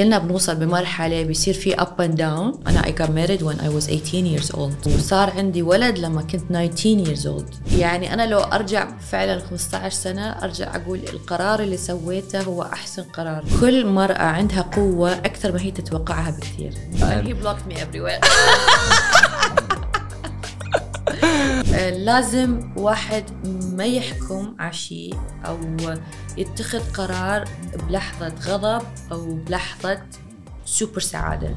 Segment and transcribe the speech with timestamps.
[0.00, 2.68] كلنا بنوصل بمرحلة بيصير في up and down.
[2.68, 4.86] أنا I got married when I was 18 years old.
[4.86, 7.74] وصار عندي ولد لما كنت 19 years old.
[7.78, 13.44] يعني أنا لو أرجع فعلا 15 سنة أرجع أقول القرار اللي سويته هو أحسن قرار.
[13.60, 16.72] كل مرأة عندها قوة أكثر ما هي تتوقعها بكثير.
[17.00, 18.20] and he blocked me everywhere.
[22.08, 23.24] لازم واحد
[23.84, 25.14] يحكم على شيء
[25.46, 25.58] أو
[26.36, 27.48] يتخذ قرار
[27.88, 30.02] بلحظة غضب أو بلحظة
[30.64, 31.56] سوبر سعادة.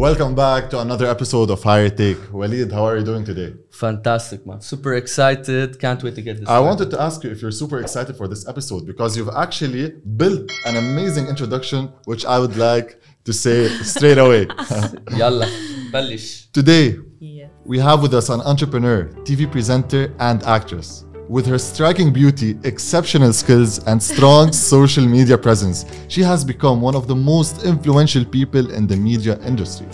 [0.00, 2.32] Welcome back to another episode of Higher Take.
[2.32, 3.52] Walid, how are you doing today?
[3.70, 4.62] Fantastic, man.
[4.62, 5.78] Super excited.
[5.78, 6.48] Can't wait to get this.
[6.48, 6.66] I started.
[6.68, 10.50] wanted to ask you if you're super excited for this episode because you've actually built
[10.64, 14.48] an amazing introduction, which I would like to say straight away.
[15.18, 15.46] Yalla,
[15.92, 16.46] bellish.
[16.46, 17.48] Today, yeah.
[17.66, 23.33] we have with us an entrepreneur, TV presenter, and actress With her striking beauty, exceptional
[23.33, 28.71] skills, and strong social media presence, she has become one of the most influential people
[28.71, 29.87] in the media industry.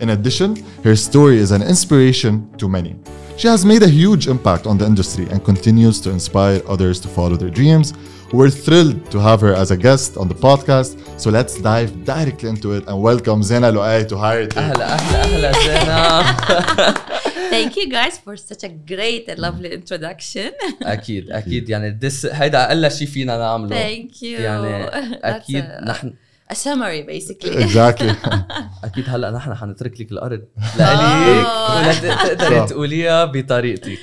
[0.00, 2.96] In addition, her story is an inspiration to many.
[3.36, 7.08] She has made a huge impact on the industry and continues to inspire others to
[7.08, 7.92] follow their dreams.
[8.32, 12.48] We're thrilled to have her as a guest on the podcast, so let's dive directly
[12.48, 14.58] into it and welcome Zena Loay to Higher Take.
[14.58, 17.31] اهلا اهلا اهلا زينة.
[17.52, 20.52] Thank you guys for such a great and lovely introduction.
[20.82, 23.76] اكيد اكيد يعني this هيدا اقل شيء فينا نعمله.
[23.88, 24.24] Thank you.
[24.24, 26.14] يعني That's اكيد a- نحن
[26.52, 27.50] A summary basically.
[27.64, 28.14] Exactly.
[28.84, 30.44] اكيد هلا نحن حنترك لك الارض
[30.78, 32.66] لإلك ولا ت- تقدري صح.
[32.66, 33.98] تقوليها بطريقتك.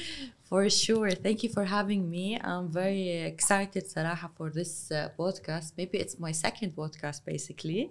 [0.54, 1.12] For sure.
[1.26, 2.28] Thank you for having me.
[2.50, 5.68] I'm very excited صراحة for this uh, podcast.
[5.80, 7.90] Maybe it's my second podcast basically.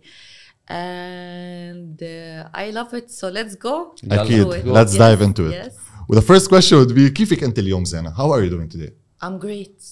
[0.68, 3.10] And uh, I love it.
[3.10, 3.94] So let's go.
[4.04, 4.22] يلا.
[4.22, 4.44] أكيد.
[4.44, 4.66] Do it.
[4.66, 5.52] Let's Yes, dive into it.
[5.52, 5.74] Yes.
[6.08, 8.14] Well, the first question would be كيفك أنت اليوم زينة?
[8.16, 8.92] How are you doing today?
[9.22, 9.82] I'm great.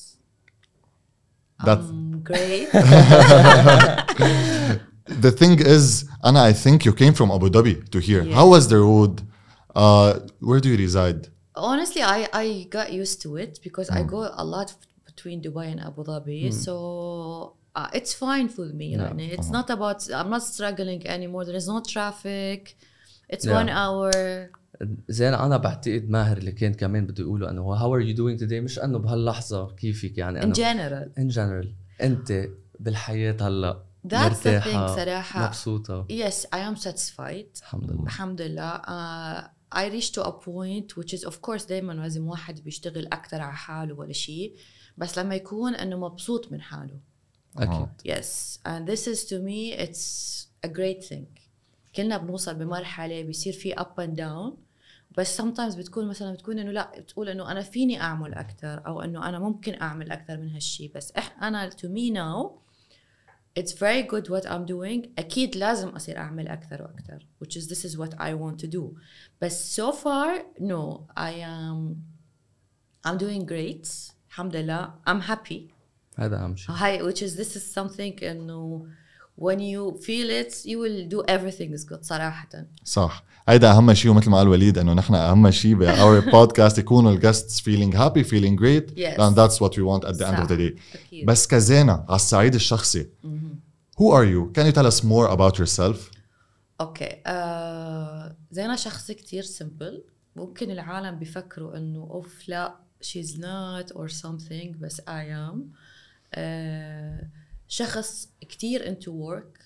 [1.64, 2.68] That's I'm great.
[5.26, 8.22] the thing is, Anna, I think you came from Abu Dhabi to here.
[8.22, 8.34] Yeah.
[8.34, 9.22] How was the road?
[9.74, 11.28] Uh, where do you reside?
[11.54, 14.74] Honestly, I, I got used to it because I go a lot
[15.06, 16.52] between Dubai and Abu Dhabi.
[16.52, 16.74] So
[17.77, 18.97] Uh, it's fine for me yeah.
[18.97, 19.37] يعني.
[19.37, 19.61] It's uh-huh.
[19.61, 21.45] not about I'm not struggling anymore.
[21.45, 22.75] There is no traffic.
[23.29, 23.59] It's yeah.
[23.59, 24.11] one hour.
[25.09, 28.61] زين أنا بعتقد ماهر اللي كان كمان بده يقوله إنه هاو ار يو دوينج توداي
[28.61, 32.47] مش إنه بهاللحظة كيفك يعني ان جنرال ان جنرال أنت
[32.79, 35.47] بالحياة هلأ That's the thing صراحة.
[35.47, 36.05] مبسوطة.
[36.09, 37.61] Yes I am satisfied.
[37.61, 38.03] الحمد لله.
[38.03, 38.77] الحمد لله.
[38.77, 43.41] Uh, I reached to a point which is of course دايما لازم واحد بيشتغل أكثر
[43.41, 44.55] على حاله ولا شيء
[44.97, 46.99] بس لما يكون إنه مبسوط من حاله.
[47.59, 47.87] أكيد.
[48.05, 51.27] Yes, and this is to me it's a great thing.
[51.95, 54.57] كلنا بنوصل بمرحلة بيصير في up and down
[55.17, 59.29] بس sometimes بتكون مثلا بتكون إنه لا بتقول إنه أنا فيني أعمل أكثر أو إنه
[59.29, 62.51] أنا ممكن أعمل أكثر من هالشيء بس إح أنا to me now
[63.59, 65.09] it's very good what I'm doing.
[65.19, 68.97] أكيد لازم أصير أعمل أكثر وأكثر which is this is what I want to do.
[69.41, 71.95] بس so far no I am
[73.07, 73.87] I'm doing great.
[74.29, 75.76] الحمد لله I'm happy.
[76.17, 78.85] هذا اهم شيء هاي which is this is something انه
[79.41, 82.49] when you feel it you will do everything is good صراحة
[82.83, 86.77] صح هيدا اهم شيء ومثل ما قال وليد انه نحن اهم شيء ب our podcast
[86.79, 89.19] يكونوا الجستس feeling happy feeling great Yes.
[89.19, 91.25] and that's what we want at the end of the day أكيد.
[91.25, 93.07] بس كزينة على الصعيد الشخصي
[93.99, 95.97] who are you can you tell us more about yourself
[96.81, 100.01] أوكي آه زينة شخص كتير simple
[100.35, 105.65] ممكن العالم بيفكروا انه اوف لا she's not or something بس I am آه
[107.67, 109.63] شخص كتير into work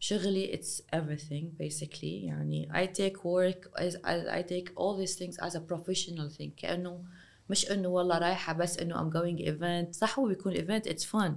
[0.00, 5.36] شغلي it's everything basically يعني I take work as I, I take all these things
[5.38, 7.04] as a professional thing كأنه
[7.50, 11.32] مش انه والله رايحة بس انه I'm going event صح هو بيكون event it's fun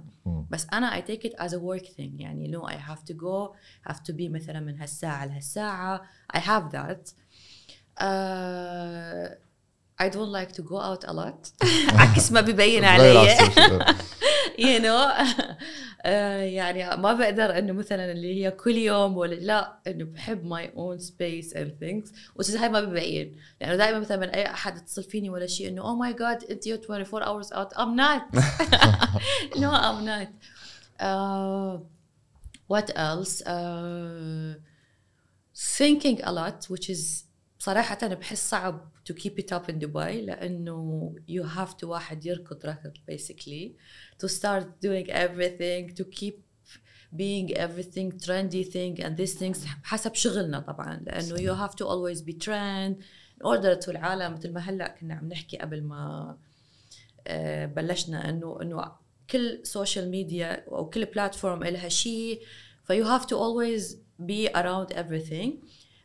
[0.50, 3.54] بس أنا I take it as a work thing يعني no I have to go
[3.90, 6.02] have to be مثلا من هالساعة لهالساعة
[6.36, 7.12] I have that
[8.00, 9.28] uh,
[9.98, 13.38] I don't like to go out a lot عكس ما ببين علي
[14.58, 14.98] you know
[16.02, 20.72] آه، يعني ما بقدر إنه مثلا اللي هي كل يوم ولا لا إنه بحب my
[20.76, 25.02] own space and things وشيء هاي ما ببين لأنه دائما مثلا من أي أحد يتصل
[25.02, 28.22] فيني ولا شيء إنه oh my God أنت 24 hours out I'm not
[29.58, 30.28] نو ام نوت
[32.68, 33.42] وات ايلس
[35.78, 37.26] thinking a lot which is
[37.58, 42.26] صراحة أنا بحس صعب to keep it up in دبي لأنه you have to واحد
[42.26, 43.70] يركض ركض basically.
[43.70, 46.35] uh, to start doing everything to keep
[47.15, 52.21] being everything trendy thing and these things حسب شغلنا طبعا لأنه you have to always
[52.21, 52.95] be trend
[53.39, 56.37] in order to العالم مثل ما هلا كنا عم نحكي قبل ما
[57.27, 58.91] آه، بلشنا انه انه
[59.29, 62.41] كل سوشيال ميديا او كل بلاتفورم لها شيء
[62.83, 65.49] ف you have to always be around everything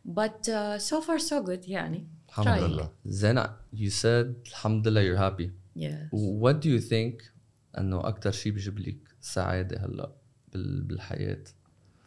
[0.04, 2.70] but uh, so far so good يعني الحمد Trying.
[2.70, 3.42] لله زين
[3.74, 6.10] you said الحمد لله you're happy yes
[6.42, 7.29] what do you think
[7.77, 10.15] إنه أكثر شيء بيجيب لك سعادة هلأ
[10.53, 11.43] بال- بالحياة.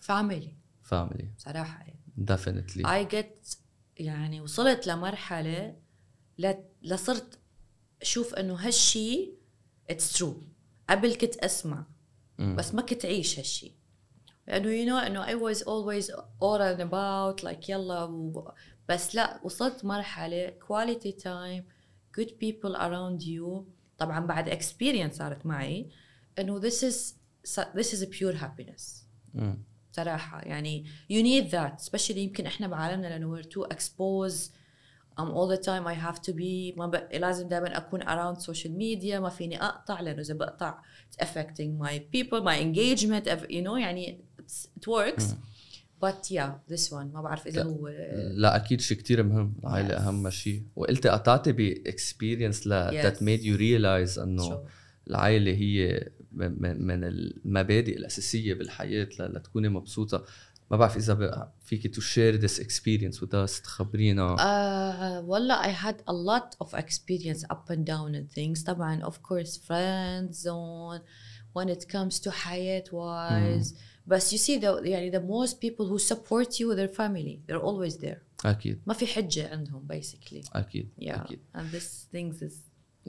[0.02, 0.48] Family.
[0.90, 1.24] Family.
[1.38, 1.78] صراحة.
[1.84, 2.00] يعني
[2.30, 2.82] definitely.
[2.86, 3.56] I get
[3.96, 5.76] يعني وصلت لمرحلة
[6.38, 7.38] لا لصرت
[8.02, 9.30] أشوف إنه هالشي
[9.92, 10.42] it's true.
[10.90, 11.86] قبل كنت أسمع
[12.38, 12.56] مم.
[12.56, 13.72] بس ما كنت أعيش هالشي.
[14.48, 18.52] لأنه you know إنه I was always all and about like يلا و...
[18.88, 21.62] بس لا وصلت مرحلة quality time
[22.20, 23.62] good people around you
[23.97, 25.89] طبعا بعد experience صارت معي
[26.39, 27.13] انه this is
[27.75, 28.83] this is a pure happiness
[29.33, 29.63] مم.
[29.91, 34.49] صراحة يعني you need that especially يمكن احنا بعالمنا لانه we're too exposed
[35.19, 37.07] I'm all the time I have to be ما ب...
[37.13, 40.79] لازم دائما اكون around social media ما فيني اقطع لانه اذا بقطع
[41.11, 45.23] it's affecting my people my engagement ev- you know يعني it's, it works
[46.04, 47.12] But yeah this one.
[47.14, 47.62] ما بعرف إذا.
[47.64, 47.88] هو
[48.34, 49.54] لا أكيد شيء كتير مهم.
[49.64, 50.00] العائله Yes.
[50.00, 54.64] أهم شيء وقلتي قطعتي باكسبيرينس that made you realize إنه.
[55.10, 60.24] العائلة هي من, من- المبادئ الأساسية بالحياة لتكوني مبسوطة.
[60.70, 64.36] ما بعرف إذا بقى فيك to share this experience with us تخبرينا.
[64.36, 68.64] Uh, والله I had a lot of experience up and down and things.
[68.64, 71.00] طبعا of course friend zone
[71.57, 73.73] when it comes to حياة wise
[74.07, 77.97] بس you see the يعني the most people who support you their family they're always
[78.01, 82.53] there اكيد ما في حجة عندهم basically اكيد yeah اكيد and this things is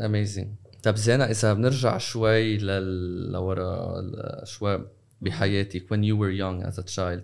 [0.00, 0.46] amazing
[0.82, 3.32] طب زينة إذا بنرجع شوي لل...
[3.32, 4.86] لورا ل- شوي
[5.20, 7.22] بحياتك when you were young as a child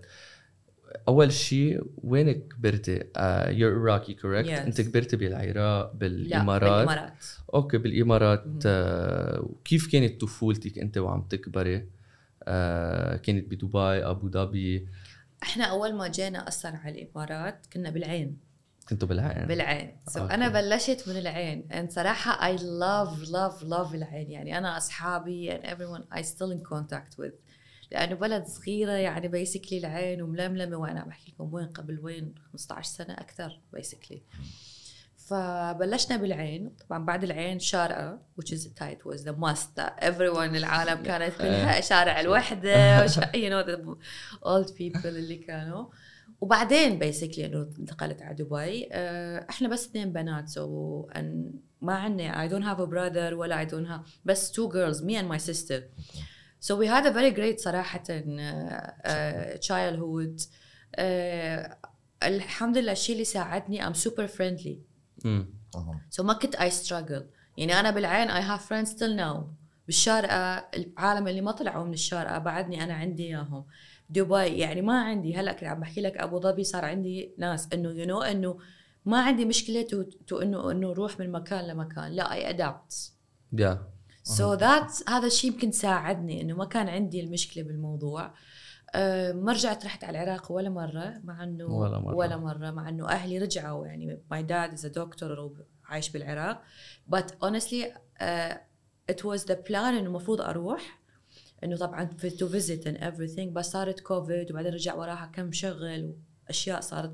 [1.07, 3.03] أول شيء وين كبرتي؟ uh,
[3.49, 4.65] you're Iraqi correct؟ Yes.
[4.65, 6.87] أنت كبرتي بالعراق لا بالإمارات.
[6.87, 8.43] بالإمارات okay بالإمارات.
[8.43, 11.83] uh, كيف كانت طفولتك أنت وعم تكبري؟ uh,
[13.15, 14.87] كانت بدبي أبو ظبي؟
[15.43, 18.37] إحنا أول ما جينا أصلا على الإمارات كنا بالعين.
[18.89, 19.47] كنتوا بالعين.
[19.47, 19.95] بالعين.
[20.09, 20.33] So okay.
[20.33, 21.67] أنا بلشت من العين.
[21.71, 24.31] And صراحة I love love love العين.
[24.31, 27.33] يعني أنا أصحابي and everyone I still in contact with.
[27.91, 33.13] لأنه بلد صغيرة يعني basically العين وململمة وأنا بحكي لكم وين قبل وين 15 سنة
[33.13, 34.17] أكثر basically.
[35.17, 41.33] فبلشنا بالعين طبعا بعد العين شارقه which is it was the must everyone العالم كانت
[41.37, 43.79] كلها شارع الوحدة وش- you know the
[44.45, 45.85] old people اللي كانوا.
[46.41, 48.89] وبعدين بيسكلي إنه انتقلت على دبي.
[48.91, 51.17] آه، إحنا بس اثنين بنات سو so,
[51.81, 55.11] ما عندنا I don't have a brother ولا I don't have بس two girls me
[55.13, 55.81] and my sister.
[56.61, 60.41] So we had a very great صراحة uh, uh, childhood.
[60.97, 61.75] uh,
[62.23, 64.77] الحمد لله الشيء اللي ساعدني I'm super friendly.
[65.25, 65.53] مم.
[65.75, 66.01] أها.
[66.19, 67.23] so ما كنت I struggle.
[67.57, 69.43] يعني أنا بالعين I have friends till now.
[69.87, 73.65] بالشارقة العالم اللي ما طلعوا من الشارقة بعدني أنا عندي إياهم.
[74.09, 75.35] دبي يعني ما عندي.
[75.35, 78.57] هلأ كنت عم بحكي لك أبو ظبي صار عندي ناس إنه you know إنه
[79.05, 82.11] ما عندي مشكلة to, to إنه إنه روح من مكان لمكان.
[82.11, 82.95] لا I adapt.
[83.61, 83.77] Yeah.
[84.23, 88.33] سو so that هذا الشيء يمكن ساعدني إنه ما كان عندي المشكلة بالموضوع.
[88.95, 92.15] أه ما رجعت رحت على العراق ولا مرة مع إنه ولا مرة.
[92.15, 95.51] ولا مرة مع إنه أهلي رجعوا يعني my dad is a doctor
[95.89, 96.61] وعايش بالعراق.
[97.09, 97.85] But honestly
[98.21, 98.53] uh,
[99.11, 101.01] it was the plan إنه المفروض أروح.
[101.63, 106.15] إنه طبعا في to visit and everything بس صارت كوفيد وبعدين رجع وراها كم شغل
[106.47, 107.13] وأشياء صارت.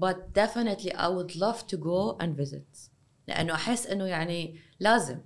[0.00, 2.90] But definitely I would love to go and visit.
[3.28, 5.18] لأنه أحس إنه يعني لازم.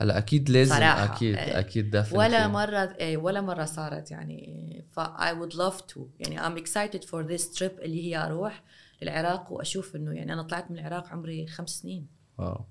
[0.00, 1.04] هلا أكيد لازم صراحة.
[1.04, 1.58] أكيد إيه.
[1.58, 2.12] أكيد definitely.
[2.12, 7.04] ولا مرة إيه ولا مرة صارت يعني ف I would love to يعني I'm excited
[7.04, 8.62] for this trip اللي هي أروح
[9.02, 12.06] للعراق وأشوف إنه يعني أنا طلعت من العراق عمري خمس سنين.
[12.38, 12.64] واو.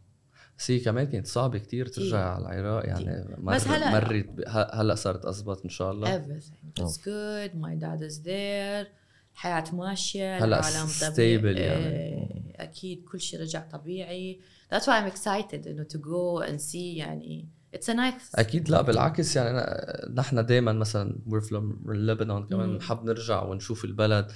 [0.57, 4.95] بس هي كمان كانت صعبة كتير ترجع على العراق يعني مر بس هلأ- مرت هلا
[4.95, 6.17] صارت أزبط إن شاء الله.
[6.19, 8.87] Everything it's good my dad is there
[9.33, 11.85] حياة ماشية هلأ العالم stable طبيعي يعني.
[11.85, 14.39] إيه، أكيد كل شيء رجع طبيعي.
[14.73, 18.81] That's why I'm excited إنه to go and see يعني it's a nice أكيد لا
[18.81, 22.73] بالعكس يعني أنا نحن دائما مثلا we're from Lebanon كمان.
[22.77, 24.31] بنحب نرجع ونشوف البلد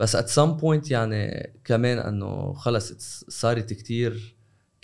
[0.00, 2.92] بس at some point يعني كمان إنه خلص
[3.28, 4.36] صارت كتير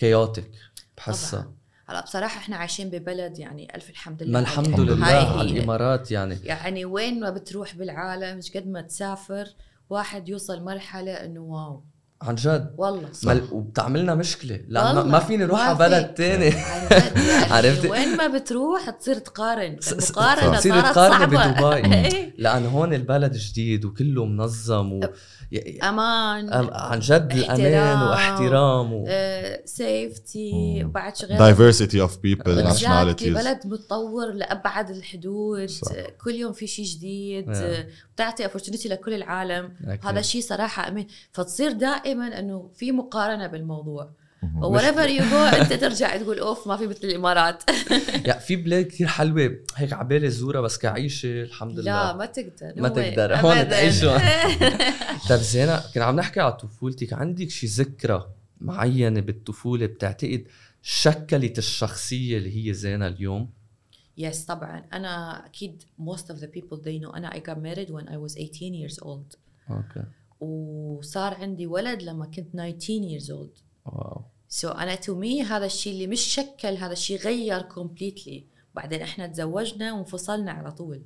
[0.03, 0.57] chaotic
[0.97, 1.53] بحسها.
[1.87, 4.41] هلأ بصراحة إحنا عايشين ببلد يعني ألف الحمد لله ما.
[4.41, 5.59] الحمد لله هاي على هي.
[5.59, 9.47] الإمارات يعني يعني وين ما بتروح بالعالم مش قد ما تسافر
[9.91, 11.85] واحد يوصل مرحلة إنه واو
[12.23, 13.43] عن جد والله مل...
[13.53, 15.79] وبتعملنا مشكلة لا ما, فيني أروح ما على.
[15.79, 16.53] بلد جد يعني
[17.55, 21.95] عرفتي؟ وين ما بتروح تصير تقارن المقارنة تصير صعبة بدبي.
[21.95, 22.35] إيه.
[22.39, 25.01] لأن هون البلد جديد وكله منظم و...
[25.83, 28.09] أمان عن جد الأمان احترام.
[28.09, 29.07] واحترام و...
[29.65, 30.91] سيفتي مم.
[30.93, 32.81] بعد شغل diversity of people Exactly.
[32.81, 35.93] nationalities بلد متطور لأبعد الحدود صح.
[36.25, 37.51] كل يوم في شيء جديد.
[38.15, 39.73] بتعطي opportunity لكل العالم.
[40.05, 44.11] هذا الشيء صراحة أمين فتصير دائما إنه في مقارنة بالموضوع.
[44.63, 47.63] وريفر يو جو أنت ترجع تقول أوف ما في مثل الإمارات
[48.29, 52.73] يا في بلاد كثير حلوة هيك عبالي زورها بس كعيشة الحمد لله لا ما تقدر
[52.77, 52.89] ما.
[52.89, 53.35] تقدر.
[53.37, 53.69] هون.
[53.69, 54.19] تعيشوا.
[55.29, 60.45] طيب زينة كنا عم نحكي على طفولتك عندك شي ذكرى معينة بالطفولة بتعتقد
[60.83, 63.51] شكلت الشخصية اللي هي زينة اليوم؟
[64.19, 68.09] yes طبعا أنا أكيد most of the people they know أنا I got married when
[68.09, 69.37] I was 18 years old
[69.71, 70.03] okay
[70.41, 73.63] وصار عندي ولد لما كنت 19 years old.
[73.87, 74.23] wow.
[74.49, 79.03] So so أنا to me هذا الشيء اللي مش شكل هذا الشيء غير completely بعدين
[79.03, 81.03] إحنا تزوجنا وانفصلنا على طول.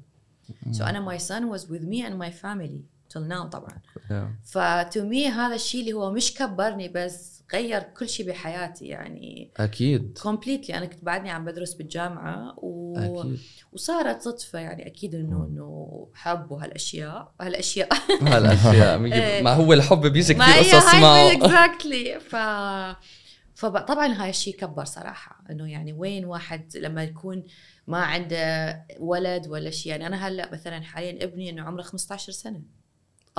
[0.71, 2.83] so so أنا my son was with me and my family
[3.15, 3.81] till now طبعا.
[4.09, 4.47] Yeah.
[4.49, 9.51] ف to me هذا الشيء اللي هو مش كبرني بس غير كل شيء بحياتي يعني
[9.57, 10.19] أكيد.
[10.23, 12.99] completely أنا كنت بعدني عم بدرس بالجامعة و...
[12.99, 13.39] أكيد.
[13.73, 17.89] وصارت صدفة يعني أكيد إنه إنه حب وهالأشياء هالأشياء.
[18.23, 19.05] هالأشياء.
[19.13, 19.43] إيه.
[19.43, 22.37] ما هو الحب بيجي كثير قصص معه exactly ف
[23.55, 27.45] فطبعا هاي الشيء كبر صراحة إنه يعني وين واحد لما يكون
[27.87, 32.61] ما عنده ولد ولا شيء يعني أنا هلأ مثلا حاليا ابني إنه عمره 15 سنة.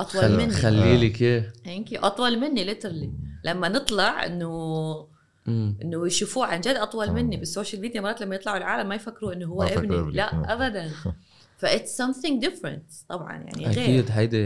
[0.00, 0.36] أطول خل...
[0.36, 3.12] مني خلي لك إياه thank you أطول مني literally
[3.44, 5.16] لما نطلع إنه.
[5.48, 7.12] إنه يشوفوه عن جد أطول آه.
[7.12, 10.12] مني بال social media مرات لما يطلعوا العالم ما يفكروا إنه هو ما يفكروا ابني.
[10.12, 10.52] لا آه.
[10.52, 10.90] ابدا
[11.58, 14.36] ف it's something different طبعا يعني غير أكيد هيدي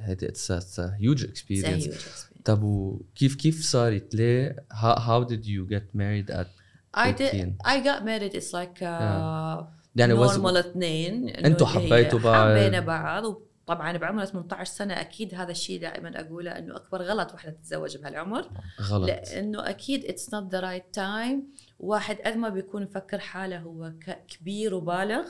[0.00, 2.28] هيدي it's huge experience.
[2.44, 6.46] طب وكيف كيف صارت ليه how, how did you get married at
[6.94, 7.54] I did 18.
[7.64, 9.64] I got married it's like uh,
[9.96, 12.56] يعني was normal اثنين أنتوا حبيتوا بعض.
[12.56, 17.50] حبينا بعض وطبعا بعمر 18 سنة أكيد هذا الشيء دائما أقوله إنه أكبر غلط وحده
[17.52, 18.50] تتزوج بهالعمر.
[18.80, 19.08] غلط.
[19.08, 23.92] لأنه أكيد it's not the right time واحد قد ما بيكون مفكر حاله هو
[24.28, 25.26] كبير وبالغ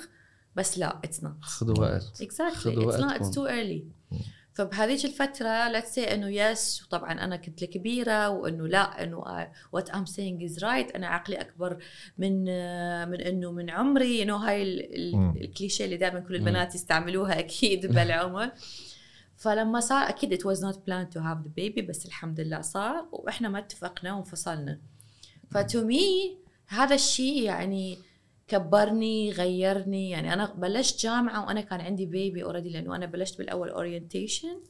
[0.57, 2.23] بس لا it's not خذوا وقت.
[2.23, 2.67] It's not.
[2.67, 3.25] وقتكم.
[3.25, 3.83] it's too early.
[4.55, 10.07] فبهذيك الفترة let's say إنه yes وطبعا أنا كنت الكبيرة وإنه لا إنه what I'm
[10.07, 11.79] saying is right أنا عقلي أكبر
[12.19, 12.45] من
[13.11, 15.35] من إنه من عمري انه هاي ال- ال- مم.
[15.37, 18.51] الكليشيه اللي دائما كل البنات يستعملوها أكيد بالعمر.
[19.37, 23.09] فلما صار أكيد it was not planned to have the baby بس الحمد لله صار
[23.13, 24.79] وإحنا ما اتفقنا وانفصلنا.
[25.51, 26.37] ف to me
[26.69, 27.99] هذا الشيء يعني
[28.53, 33.69] كبرني غيرني يعني أنا بلشت جامعة وأنا كان عندي بيبي already لأنه أنا بلشت بالأول
[33.69, 34.61] orientation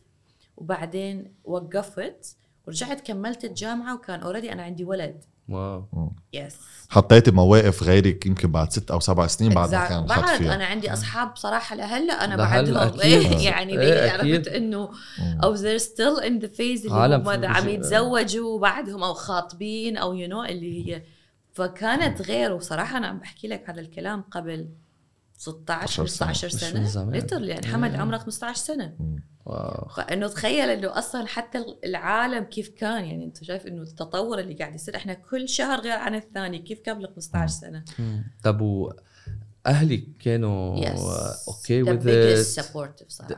[0.56, 2.36] وبعدين وقفت
[2.66, 6.56] ورجعت كملت الجامعة وكان already أنا عندي ولد wow yes
[6.88, 9.88] حطيتي مواقف غيرك يمكن بعد ست أو سبع سنين بعد ما.
[9.88, 13.00] كان بعد فيها أنا عندي أصحاب صراحة لهلأ أنا بعدهم أكيد.
[13.00, 14.10] إيه يعني إيه.
[14.10, 14.90] عرفت إنه.
[15.42, 20.14] أو they're still in the phase اللي عالم هم عم يتزوجوا بعدهم أو خاطبين أو
[20.14, 21.02] you you know اللي هي
[21.52, 24.68] فكانت غير وصراحة أنا عم بحكي لك هذا الكلام قبل
[25.38, 26.28] 16 سنة.
[26.28, 27.10] 15 مش من سنه زمان.
[27.10, 27.94] literally يعني حمد.
[27.94, 28.94] عمره 15 سنة
[29.46, 34.54] wow فإنه تخيل إنه أصلا حتى العالم كيف كان يعني أنت شايف إنه التطور اللي
[34.54, 37.84] قاعد يصير إحنا كل شهر غير عن الثاني كيف قبل 15 سنة.
[38.42, 41.00] طب واهلك كانوا Yes.
[41.48, 41.84] أوكي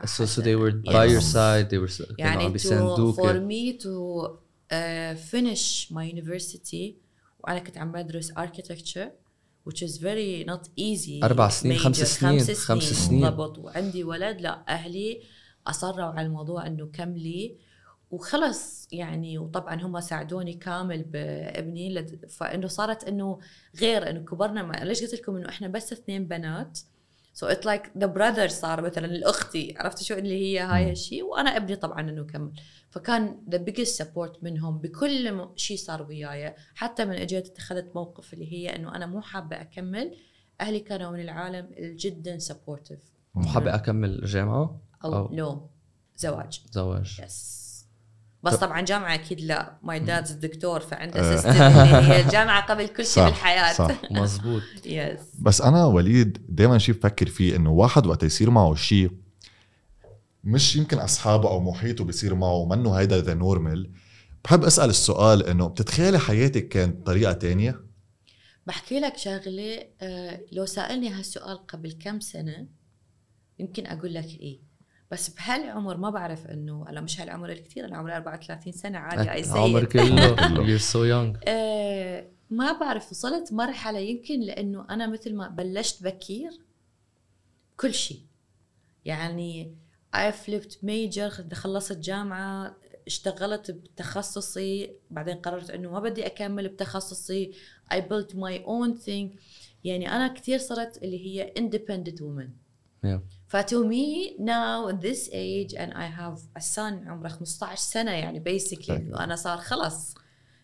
[0.05, 0.93] so, so they were Yes.
[0.93, 4.27] by your side they were كانوا يعني to, بيساندوك for me to
[4.71, 7.04] uh, finish my university
[7.45, 9.09] وأنا كنت عم بدرس architecture
[9.69, 11.23] which is very not easy.
[11.23, 11.77] أربع سنين،.
[11.77, 13.21] خمس سنين، خمس خمس سنين.
[13.29, 13.57] بالضبط.
[13.57, 15.21] وعندي ولد لا أهلي
[15.67, 17.57] أصروا على الموضوع إنه كملي
[18.11, 23.39] وخلص يعني وطبعا هم ساعدوني كامل بابني لد- فإنه صارت إنه
[23.79, 26.79] غير إنه كبرنا مع ليش قلت لكم إنه إحنا بس اثنين بنات؟
[27.35, 31.57] so it like the brother صار مثلا الأختي عرفت شو؟ اللي هي هاي الشيء وأنا
[31.57, 32.51] ابني طبعا إنه كمل
[32.89, 36.55] فكان the biggest support منهم بكل شيء صار وياي.
[36.75, 40.15] حتى من اجيت اتخذت موقف اللي هي إنه أنا مو حابة أكمل.
[40.61, 42.99] أهلي كانوا من العالم جدا supportive
[43.35, 45.69] وحابة أكمل جامعة؟ أو no
[46.17, 46.61] زواج.
[46.71, 47.21] زواج.
[47.25, 47.64] yes
[48.45, 49.77] بس طبعا جامعة أكيد لا.
[49.83, 51.35] my dad's a doctor فعنده آه.
[51.35, 53.73] system اللي هي الجامعة قبل كل شيء بالحياة.
[53.73, 58.75] صح مزبوط yes بس أنا وليد دائما شيء بفكر فيه إنه واحد وقت يصير معه
[58.75, 59.11] شيء
[60.43, 63.91] مش يمكن أصحابه أو محيطه بيصير معه منه هيدا the normal
[64.43, 67.81] بحب أسأل السؤال إنه بتتخيلي حياتك كانت بطريقة تانية؟
[68.67, 72.67] بحكي لك شغلة آه، لو سألني هالسؤال قبل كم سنة
[73.59, 74.59] يمكن أقول لك إيه.
[75.11, 79.43] بس بهالعمر ما بعرف إنه أنا مش هالعمر الكثير أنا عمري 34 سنة عادي اي
[79.49, 80.77] عمر كله.
[80.91, 81.39] so young.
[81.47, 86.51] آه ما بعرف وصلت مرحلة يمكن لإنه أنا مثل ما بلشت بكير
[87.77, 88.21] كل شيء.
[89.05, 89.75] يعني
[90.15, 92.75] I flipped major خلصت جامعة
[93.07, 97.51] اشتغلت بتخصصي بعدين قررت إنه ما بدي أكمل بتخصصي.
[97.93, 99.39] I built my own thing.
[99.83, 102.49] يعني أنا كثير صرت اللي هي independent woman.
[103.05, 103.34] Yeah.
[103.47, 108.43] فتو مي ناو at this age and I have a son عمره 15 سنة يعني
[108.59, 110.15] basically إنه أنا صار خلص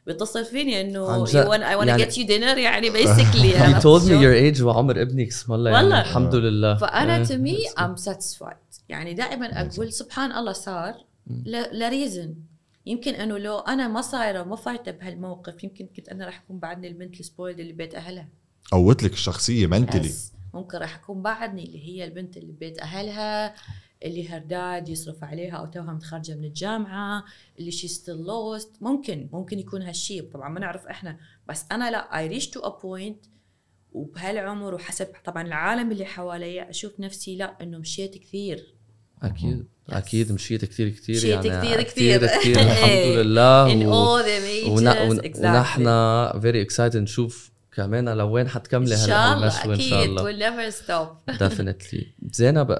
[0.08, 1.46] بيتصل فيني انه جد.
[1.46, 3.54] want, I want to يعني- get you dinner يعني basically
[3.86, 6.02] told me شو؟ your age وعمر ابنك اسم الله يعني والله.
[6.02, 7.24] الحمد لله فأنا.
[7.26, 7.58] تو مي.
[7.80, 8.58] ام ساتيسفايد
[8.90, 10.94] يعني دائما أقول سبحان الله صار
[11.74, 12.36] ل reason
[12.86, 16.88] يمكن إنه لو أنا ما صايرة وما فايتة بهالموقف يمكن كنت أنا راح أكون بعدني
[16.88, 18.28] البنت ال spoiled اللي بيت أهلها
[18.72, 23.56] قوت لك الشخصية mentally بس ممكن راح أكون بعدني اللي هي البنت اللي ببيت أهلها
[24.06, 27.24] اللي her dad يصرف عليها أو توها متخرجة من الجامعة
[27.60, 31.18] اللي she still lost ممكن ممكن يكون هالشيء طبعا ما نعرف إحنا.
[31.50, 33.26] بس أنا لا I reach to a point
[33.92, 38.76] وبهالعمر وحسب طبعا العالم اللي حواليا أشوف نفسي لا إنه مشيت كثير.
[39.22, 39.68] أكيد.
[39.90, 42.28] أكيد مشيت كثير كثير مشيت يعني كثير كثير.
[42.28, 42.60] كثير.
[42.62, 43.26] الحمد.
[43.26, 43.88] لله.
[43.88, 44.22] و-.
[44.68, 50.10] ونحن very excited نشوف كمان لوين حتكملي إن هلا شاء الله هالمشوى إن شاء أكيد
[50.10, 50.24] الله.
[50.24, 51.32] we'll never stop.
[51.44, 52.78] definitely زينب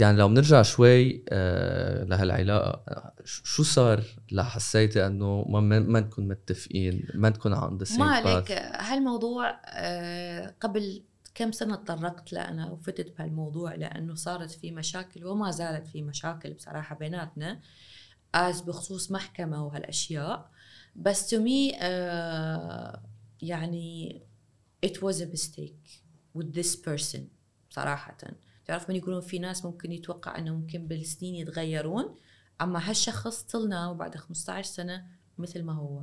[0.00, 7.28] يعني لو بنرجع شوي آه لهالعلاقة شو صار لحسيتي إنه ما ما نكون متفقين ما
[7.28, 8.52] نكون عند ذا ما عليك.
[8.52, 11.02] هالموضوع آه، قبل
[11.34, 16.52] كم سنة تطرقت له أنا وفتت بهالموضوع؟ لأنه صارت في مشاكل وما زالت في مشاكل
[16.54, 17.60] بصراحة بيناتنا
[18.34, 20.50] از بخصوص محكمة وهالأشياء.
[20.96, 23.02] بس me آه،
[23.42, 24.22] يعني
[24.84, 26.02] it was a mistake
[26.34, 27.20] with this person
[27.70, 28.16] صراحة.
[28.66, 32.14] تعرف من يقولون في ناس ممكن يتوقع أنه ممكن بالسنين يتغيرون
[32.60, 35.06] أما هالشخص طلنا وبعد 15 سنة
[35.38, 36.02] مثل ما هو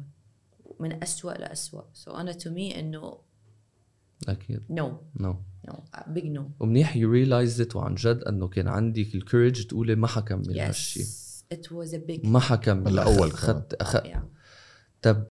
[0.80, 1.82] من أسوأ لأسوأ.
[1.94, 3.18] so so أنا to me إنه
[4.28, 4.62] أكيد.
[4.70, 4.84] no.
[5.20, 5.36] نو
[5.68, 5.74] no.
[6.14, 6.42] Big no.
[6.60, 11.56] ومنيح you realized وعن جد إنه كان عندك ال courage تقولي ما حكمل هالشيء yes
[11.56, 12.82] it was a big ما حكمل.
[12.82, 13.98] من الأول اخذت أخ...
[13.98, 14.20] yeah.
[15.02, 15.28] طب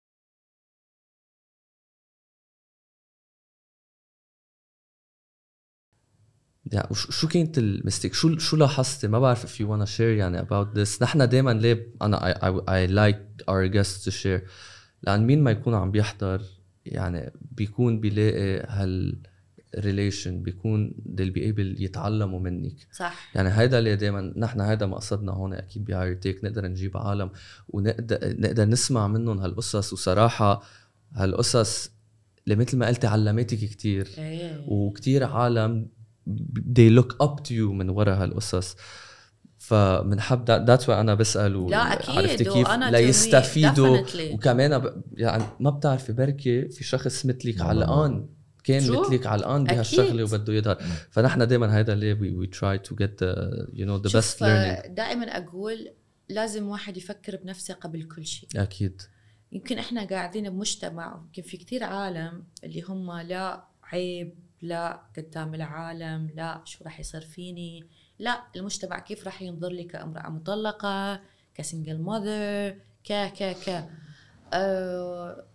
[6.72, 10.78] يعني شو كانت المستيك شو شو لاحظتي؟ ما بعرف if you wanna share يعني about
[10.78, 11.02] this.
[11.02, 14.50] نحن دائما ليه أنا I, I, I like our guests to share
[15.04, 16.42] لأن مين ما يكون عم بيحضر
[16.86, 19.18] يعني بيكون بيلاقي هال
[19.78, 22.76] relation بيكون they'll be able يتعلموا منك.
[22.92, 23.32] صح.
[23.36, 27.30] يعني هيدا اللي دائما نحن هيدا مقصدنا هون أكيد بهاير تيك نقدر نجيب عالم
[27.70, 29.94] ونقدر نقدر نسمع منهم هالقصص.
[29.94, 30.64] وصراحة
[31.14, 31.92] هالقصص
[32.46, 34.08] اللي مثل ما قلتي علمتك كتير.
[34.18, 34.64] إيه.
[34.68, 35.88] وكتير عالم
[36.78, 38.76] they look up to you من ورا هالقصص.
[39.58, 43.98] فبنحب that's why أنا بسال لا أكيد، عرفتي كيف؟ ليستفيدوا.
[44.34, 48.30] وكمان ب- يعني ما بتعرفي بركي في شخص مثلك علقان
[48.64, 49.00] كان True.
[49.00, 49.64] مثلك علقان.
[49.64, 50.78] بهالشغلة وبده يظهر.
[51.12, 53.36] فنحن دائما هيدا اللي we, we try to get the,
[53.74, 54.88] you know the best learning.
[54.90, 55.90] دائما أقول
[56.30, 58.50] لازم واحد يفكر بنفسه قبل كل شيء.
[58.56, 59.02] أكيد.
[59.52, 64.34] يمكن إحنا قاعدين بمجتمع يمكن في كتير عالم اللي هم لا عيب
[64.66, 67.88] لا قدام العالم لا شو راح يصير فيني
[68.20, 71.22] لا المجتمع كيف راح ينظر لي كامرأة مطلقة
[71.56, 73.90] كسنجل ماذر ك ك ك.
[74.54, 75.46] أه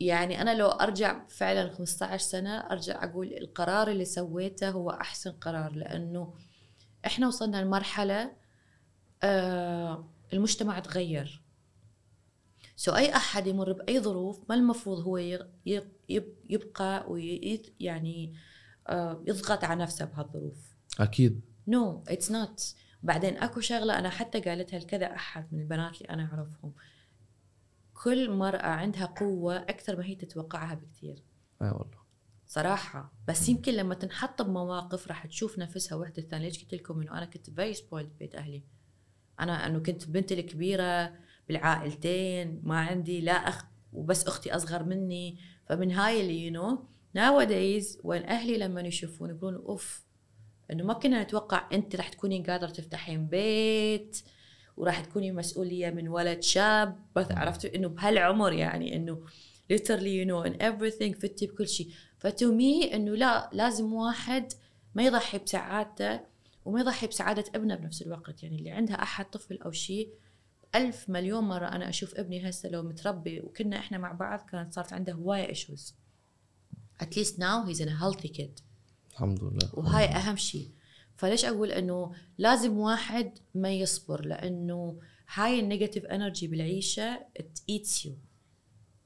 [0.00, 5.72] يعني أنا لو أرجع فعلا 15 سنة أرجع أقول القرار اللي سويته هو أحسن قرار
[5.72, 6.34] لأنه
[7.06, 8.32] إحنا وصلنا لمرحلة
[9.22, 11.39] أه المجتمع تغير.
[12.80, 15.16] so أي أحد يمر بأي ظروف ما المفروض هو
[16.48, 18.34] يبقى وي يعني
[18.88, 20.76] آه، يضغط على نفسه بهالظروف.
[21.00, 21.40] أكيد.
[21.68, 26.22] no it's not بعدين أكو شغلة أنا حتى قالتها لكذا أحد من البنات اللي أنا
[26.22, 26.72] أعرفهم.
[27.94, 31.24] كل مرأة عندها قوة أكثر ما هي تتوقعها بكثير.
[31.62, 32.00] أي والله.
[32.46, 33.12] صراحة.
[33.28, 37.26] بس يمكن لما تنحط بمواقف راح تشوف نفسها وحدة ثانية ليش قلت لكم إنه أنا
[37.26, 38.62] كنت very spoiled بيت أهلي؟
[39.40, 41.12] أنا إنه كنت بنت الكبيرة
[41.50, 45.38] بالعائلتين ما عندي لا أخ وبس أختي أصغر مني.
[45.66, 46.78] فمن هاي اللي يو نو
[47.18, 50.04] nowadays وين أهلي لما يشوفون يقولون أوف
[50.70, 54.22] إنه ما كنا نتوقع أنت راح تكوني قادرة تفتحين بيت
[54.76, 56.98] وراح تكوني مسؤولية من ولد شاب.
[57.16, 59.24] بس عرفتوا إنه بهالعمر يعني إنه
[59.72, 61.90] literally you know in everything فتي بكل شيء.
[62.18, 64.52] ف to me إنه لا لازم واحد
[64.94, 66.20] ما يضحي بسعادته
[66.64, 68.42] وما يضحي بسعادة ابنه بنفس الوقت.
[68.42, 70.08] يعني اللي عندها أحد طفل أو شيء
[70.74, 74.92] ألف مليون مرة أنا أشوف ابني هسه لو متربي وكنا إحنا مع بعض كانت صارت
[74.92, 75.92] عنده هواية issues.
[77.02, 78.62] At least now he's in a healthy kid.
[79.10, 79.70] الحمد لله.
[79.72, 80.70] وهاي أهم شيء.
[81.16, 85.00] فليش أقول إنه لازم واحد ما يصبر؟ لأنه
[85.34, 87.26] هاي ال negative energy بالعيشة
[87.66, 88.18] tights you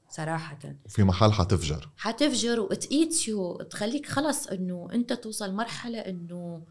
[0.09, 0.75] صراحة.
[0.87, 1.89] في محل حتفجر.
[1.97, 6.65] حتفجر و tights you تخليك خلص إنه أنت توصل مرحلة إنه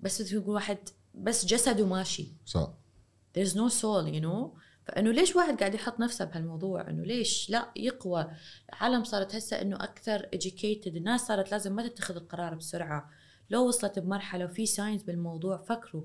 [0.00, 0.78] بس تقول واحد
[1.14, 2.32] بس جسده ماشي.
[2.46, 2.74] صح.
[3.38, 4.58] There's no soul you know?
[4.86, 8.30] فإنه ليش واحد قاعد يحط نفسه بهالموضوع؟ إنه ليش؟ لا يقوى.
[8.72, 10.86] العالم صارت هسه إنه أكثر educated.
[10.86, 13.10] الناس صارت لازم ما تتخذ القرار بسرعة.
[13.50, 16.04] لو وصلت بمرحلة وفي signs بالموضوع فكروا.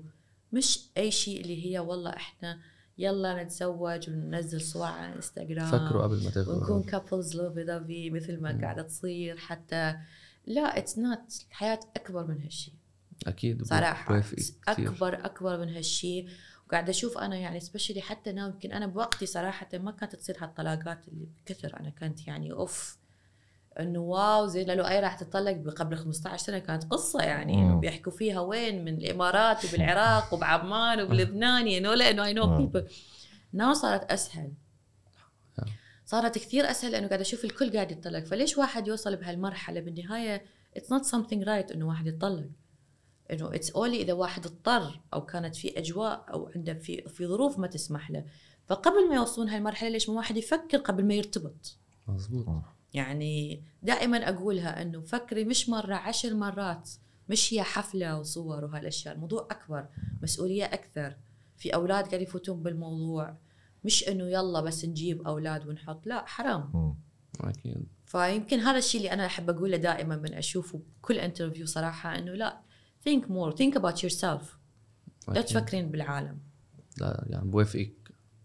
[0.52, 2.60] مش أي شيء اللي هي والله إحنا
[2.98, 8.40] يلا نتزوج وننزل صور على انستغرام فكروا قبل ما تاخذوا ونكون couples lovey dovey مثل
[8.40, 9.36] ما قاعدة تصير.
[9.36, 9.96] حتى
[10.46, 12.74] لا it's not الحياة أكبر من هالشيء.
[13.26, 14.22] أكيد صراحة.
[14.68, 16.28] أكبر أكبر من هالشيء.
[16.70, 21.08] وقاعده أشوف أنا يعني especially حتى أنا يمكن أنا بوقتي صراحة ما كانت تصير هالطلاقات
[21.08, 21.80] اللي بكثر.
[21.80, 22.96] أنا كانت يعني أوف
[23.80, 24.70] إنه wow زين.
[24.70, 27.80] لو أي راح تطلق قبل 15 سنة كانت قصة يعني إنه.
[27.80, 32.56] بيحكوا فيها وين من الإمارات وبالعراق وبعمان وبلبنان يعني ولا انه I know.
[32.56, 32.88] People
[33.52, 34.52] now صارت أسهل.
[36.06, 38.24] صارت كثير أسهل لأنه قاعد أشوف الكل قاعد يتطلق.
[38.24, 40.44] فليش واحد يوصل بهالمرحلة؟ بالنهاية
[40.76, 42.50] it's not something right إنه واحد يتطلق.
[43.32, 47.58] إنه it's only إذا واحد اضطر أو كانت في أجواء أو عنده في في ظروف
[47.58, 48.24] ما تسمح له.
[48.66, 51.76] فقبل ما يوصلون هالمرحلة ليش ما واحد يفكر قبل ما يرتبط؟
[52.08, 52.46] مزبوط
[52.94, 56.90] يعني دائما أقولها إنه فكري مش مرة عشر مرات
[57.28, 59.14] مش هي حفلة وصور وهالأشياء.
[59.14, 59.86] الموضوع أكبر
[60.22, 61.16] مسؤولية أكثر.
[61.56, 63.36] في أولاد قاعد يفوتون بالموضوع.
[63.84, 66.96] مش إنه يلا بس نجيب أولاد ونحط لا حرام.
[67.40, 67.86] أكيد.
[68.06, 72.60] فيمكن هذا الشيء اللي أنا أحب أقوله دائما من أشوفه بكل انترفيو صراحة إنه لا
[73.08, 74.42] think more think about yourself
[75.28, 75.42] لا.
[75.42, 76.38] تفكرين بالعالم
[77.00, 77.92] لا يعني بوافقك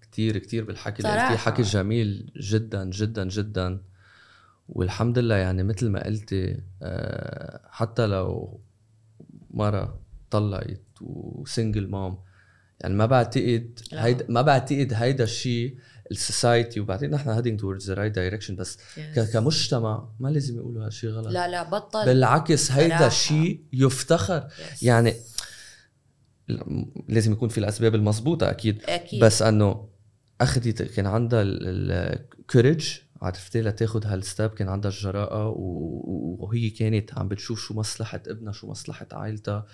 [0.01, 1.21] كثير كثير بالحكي اللي.
[1.23, 3.81] قلتيه حكي جميل جدا جدا جدا
[4.69, 8.59] والحمد لله يعني مثل ما قلتي آه، حتى لو
[9.49, 9.99] مرة
[10.31, 12.17] طلقت و single mom
[12.81, 13.79] يعني ما بعتقد.
[13.93, 15.77] هيدا ما بعتقد هيدا الشيء
[16.11, 18.77] ال society وبعدين نحن heading towards the right direction بس
[19.15, 23.07] ك- كمجتمع ما لازم يقولوا هالشيء غلط لا لا بطل بالعكس هيدا.
[23.07, 24.41] الشيء يفتخر.
[24.41, 24.83] Yes.
[24.83, 25.13] يعني
[27.09, 28.81] لازم يكون في الأسباب المضبوطة أكيد.
[28.83, 29.23] أكيد.
[29.23, 29.87] بس إنه
[30.41, 34.49] اخذت كان عندها ال courage عرفتي لتاخذ هال step.
[34.49, 39.65] كان عندها الجراءة و- وهي كانت عم بتشوف شو مصلحة ابنها شو مصلحة عائلتها.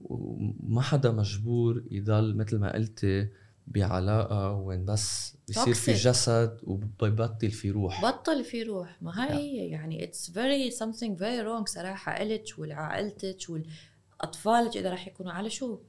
[0.00, 3.28] وما حدا مجبور يضل مثل ما قلتي
[3.66, 5.92] بعلاقة وين بس بيصير في.
[5.92, 8.02] جسد وبيبطل في روح.
[8.04, 9.02] بطل في روح.
[9.02, 12.22] ما هاي هي يعني it's very something very wrong صراحة.
[12.22, 15.80] الك ولعائلتك والأطفالك إذا راح يكونوا على شو؟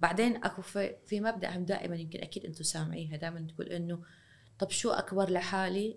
[0.00, 3.16] بعدين أكو في, في مبدأ هم دائما يمكن أكيد أنتم سامعيها.
[3.16, 4.02] دائما تقول إنه
[4.58, 5.96] طب شو أكبر لحالي.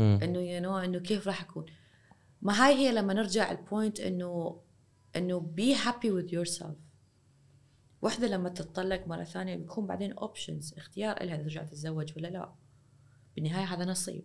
[0.00, 1.66] إنه you know إنه كيف راح أكون؟
[2.42, 4.60] ما هاي هي لما نرجع ال point انه
[5.16, 6.76] إنه be happy with yourself
[8.02, 12.52] وحدة لما تتطلق مرة ثانية بيكون بعدين options اختيار لها ترجع تتزوج ولا لا.
[13.36, 14.24] بالنهاية هذا نصيب.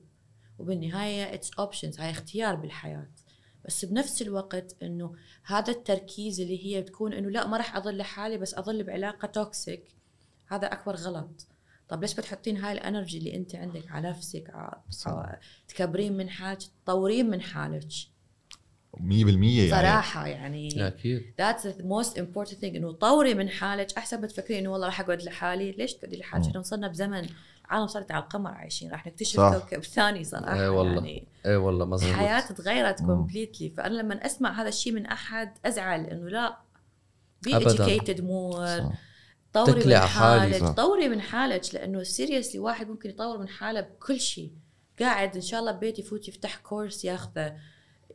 [0.60, 3.08] وبالنهاية it's options هاي اختيار بالحياة.
[3.66, 8.38] بس بنفس الوقت إنه هذا التركيز اللي هي بتكون إنه لا ما راح أظل لحالي
[8.38, 9.84] بس أظل بعلاقة toxic
[10.48, 11.48] هذا أكبر غلط.
[11.90, 14.82] طب ليش بتحطين هاي ال energy اللي أنت عندك على نفسك؟ ع-
[15.68, 17.88] تكبرين من حالك تطورين من حالك.
[18.96, 24.22] 100% يعني صراحة يعني أكيد that's the most important thing إنه طوري من حالك أحسن
[24.22, 26.46] ما تفكرين إنه والله راح أقعد لحالي ليش تقعدي لحالك.
[26.46, 27.28] إحنا وصلنا بزمن
[27.66, 29.40] العالم صارت على القمر عايشين راح نكتشف.
[29.40, 30.94] كوكب ثاني صراحة إيه والله.
[30.94, 33.00] يعني إيه والله مزبوط الحياة تغيرت.
[33.00, 36.58] Completely فأنا لما أسمع هذا الشيء من أحد أزعل إنه لا
[37.48, 38.92] educated more صح.
[39.54, 40.62] طوري من على حالك.
[40.62, 40.72] صح.
[40.72, 44.52] طوري من حالك لأنه seriously واحد ممكن يطور من حاله بكل شيء
[45.00, 47.56] قاعد إن شاء الله ببيت يفوت يفتح كورس ياخذه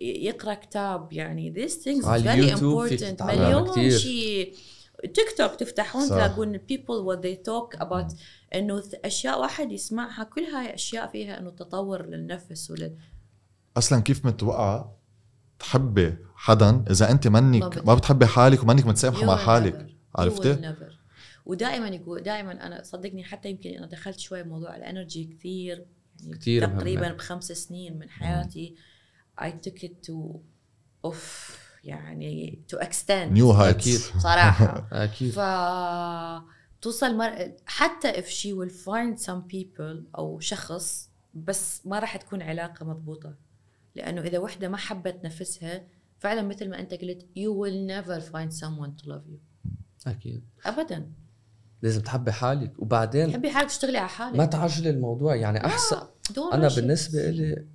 [0.02, 3.04] يقرأ كتاب يعني these things على very اليوتيوب فيك important.
[3.14, 3.42] تتعلم.
[3.42, 3.90] مليون.
[3.90, 4.54] شيء
[5.02, 6.08] تيك توك تفتحون.
[6.08, 8.14] تلاقون people what they talk about.
[8.54, 12.96] إنه أشياء واحد يسمعها كل هاي أشياء فيها إنه تطور للنفس ولل
[13.76, 14.90] أصلا كيف متوقع
[15.58, 20.74] تحبي حدا إذا أنت منك ما بت- ما بتحبي حالك ومنك متسامحه مع حالك عرفتي؟
[21.46, 25.86] ودائما يقول دائما أنا صدقني حتى يمكن أنا دخلت شوي بموضوع الانرجي كثير
[26.22, 26.78] يعني مهمة.
[26.78, 28.74] تقريبا بخمس سنين من حياتي.
[29.40, 30.14] I took it to
[31.04, 33.10] اوف يعني to extend.
[33.10, 34.20] New heights أكيد.
[34.22, 34.88] صراحة.
[35.04, 35.30] أكيد.
[35.32, 35.40] ف
[36.82, 37.52] توصل مر...
[37.66, 43.34] حتى if she will find some people أو شخص بس ما راح تكون علاقة مضبوطة.
[43.94, 45.86] لأنه إذا وحدة ما حبت نفسها
[46.18, 49.68] فعلا مثل ما أنت قلت you will never find someone to love you.
[50.06, 50.44] أكيد.
[50.66, 51.12] ابدا.
[51.82, 52.72] لازم تحبي حالك.
[52.78, 54.36] وبعدين تحبي حالك تشتغلي على حالك.
[54.36, 55.34] ما تعجلي الموضوع.
[55.34, 56.00] يعني احسن
[56.32, 56.68] Don't أنا.
[56.68, 57.66] بالنسبة لي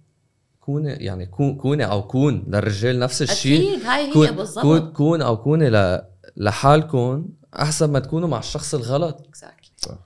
[0.67, 4.95] كوني يعني كون كوني أو كون للرجال نفس الشيء أكيد هاي هي كون كون بالضبط
[4.95, 6.01] كون أو كوني ل
[6.37, 9.97] لحالكم أحسن ما تكونوا مع الشخص الغلط exactly صح.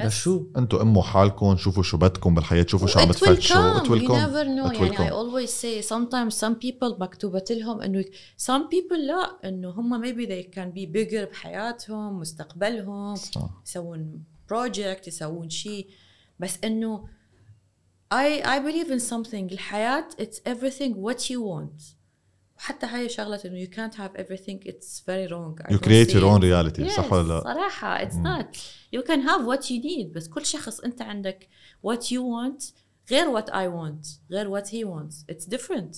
[0.00, 0.04] Yes.
[0.04, 3.82] لشو أنتوا أموا حالكم شوفوا شو بدكم بالحياة شوفوا شو عم It will بتفتشوا come.
[3.82, 5.12] it will you come never know It will يعني I come.
[5.12, 8.04] always say sometimes some people مكتوبة لهم إنه
[8.42, 13.50] some people لا إنه هم maybe they can be bigger بحياتهم مستقبلهم صح.
[13.66, 14.22] يسوون
[14.52, 15.88] project يسوون شيء
[16.40, 17.04] بس إنه
[18.11, 21.97] I I believe in something الحياة it's everything what you want
[22.57, 26.09] وحتى هاي شغلة انه you can't have everything it's very wrong I you don't create
[26.09, 26.47] see your own it.
[26.47, 28.57] reality Yes, صح ولا لا صراحة it's not
[28.95, 31.47] you can have what you need بس كل شخص انت عندك
[31.87, 32.63] what you want
[33.11, 35.95] غير what I want غير what he wants it's different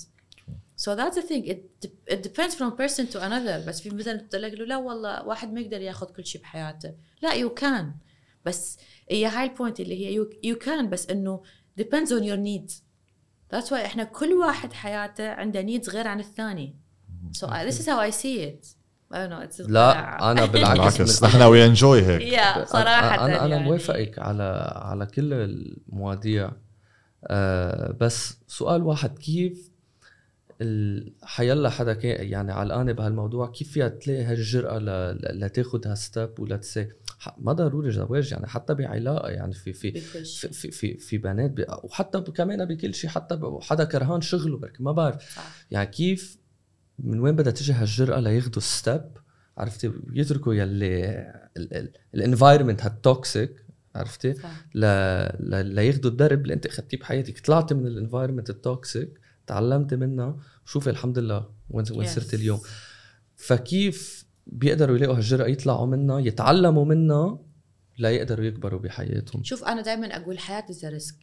[0.85, 4.17] so that's the thing it, dep- it depends from person to another بس في مثلا
[4.17, 7.85] تقول له لا والله واحد ما يقدر ياخذ كل شيء بحياته لا you can
[8.45, 8.77] بس
[9.09, 11.41] هي هاي البوينت اللي هي you, you can بس انه
[11.76, 12.82] depends on your needs.
[13.50, 16.76] That's why إحنا كل واحد حياته عنده needs غير عن الثاني.
[17.32, 18.66] So I, this is how I see it.
[19.12, 21.22] I don't know it's لا أنا بالعكس.
[21.24, 22.20] نحن وي انجوي هيك.
[22.22, 23.64] يا صراحة أنا أنا يعني.
[23.64, 26.50] موافقك على على كل المواضيع.
[27.26, 29.70] آه بس سؤال واحد كيف
[31.22, 34.84] حيلا حدا يعني علقانه بهالموضوع كيف فيها تلاقي هالجرأة ل-
[35.16, 36.88] ل- لتاخد هالستep ولا تسي
[37.18, 40.24] ح- ما ضروري زواج يعني حتى بعلاقة يعني في في في.
[40.52, 45.38] في, في, في بنات وحتى كمان بكل شيء حتى حدا كرهان شغله بركي ما بعرف.
[45.70, 46.38] يعني كيف
[46.98, 49.02] من وين بدها تجي هالجرأة لياخدوا step
[49.58, 51.32] عرفتي يتركوا يلي
[52.14, 53.64] ال environment هال toxic
[53.94, 54.34] عرفتي.
[54.74, 54.80] ل...
[55.40, 55.66] ل...
[55.66, 60.90] لياخدوا الدرب اللي انت اخذتيه بحياتك طلعتي من ال environment ال toxic تعلمتي منها وشوفي
[60.90, 62.08] الحمد لله وين وين.
[62.08, 62.60] صرت اليوم.
[63.36, 67.38] فكيف بيقدروا يلاقوا هالجرأة يطلعوا منها يتعلموا منها
[67.98, 69.44] ليقدروا يكبروا بحياتهم.
[69.44, 71.16] شوف أنا دائما أقول حياة is a risk.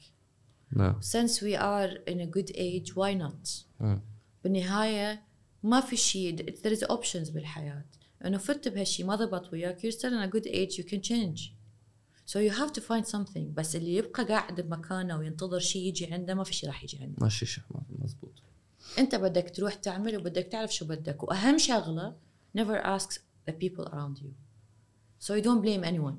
[0.72, 1.00] نعم.
[1.02, 3.50] Since we are in a good age why not?
[3.80, 4.02] مم.
[4.44, 5.24] بالنهاية
[5.64, 7.86] ما في شيء there is options بالحياة.
[8.26, 9.80] انه فت بهالشيء ما ضبط وياك.
[9.80, 11.61] You're still in a good age you can change.
[12.32, 13.38] So you have to find something.
[13.54, 17.16] بس اللي يبقى قاعد بمكانه وينتظر شيء يجي عنده ما في شيء راح يجي عنده.
[17.22, 17.64] ماشي شيء
[18.00, 18.32] مزبوط
[19.00, 21.24] انت بدك تروح تعمل وبدك تعرف شو بدك.
[21.24, 22.16] وأهم شغلة
[22.58, 23.10] never ask
[23.50, 24.32] the people around you.
[25.28, 26.16] So you don't blame anyone.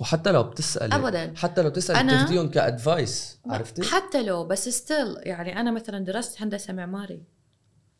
[0.00, 1.34] وحتى لو بتسالي أبداً.
[1.36, 3.38] حتى لو بتسالي أنا- بتاخديهم ك advice.
[3.46, 7.22] عرفتي؟ حتى لو بس still يعني أنا مثلا درست هندسة معماري.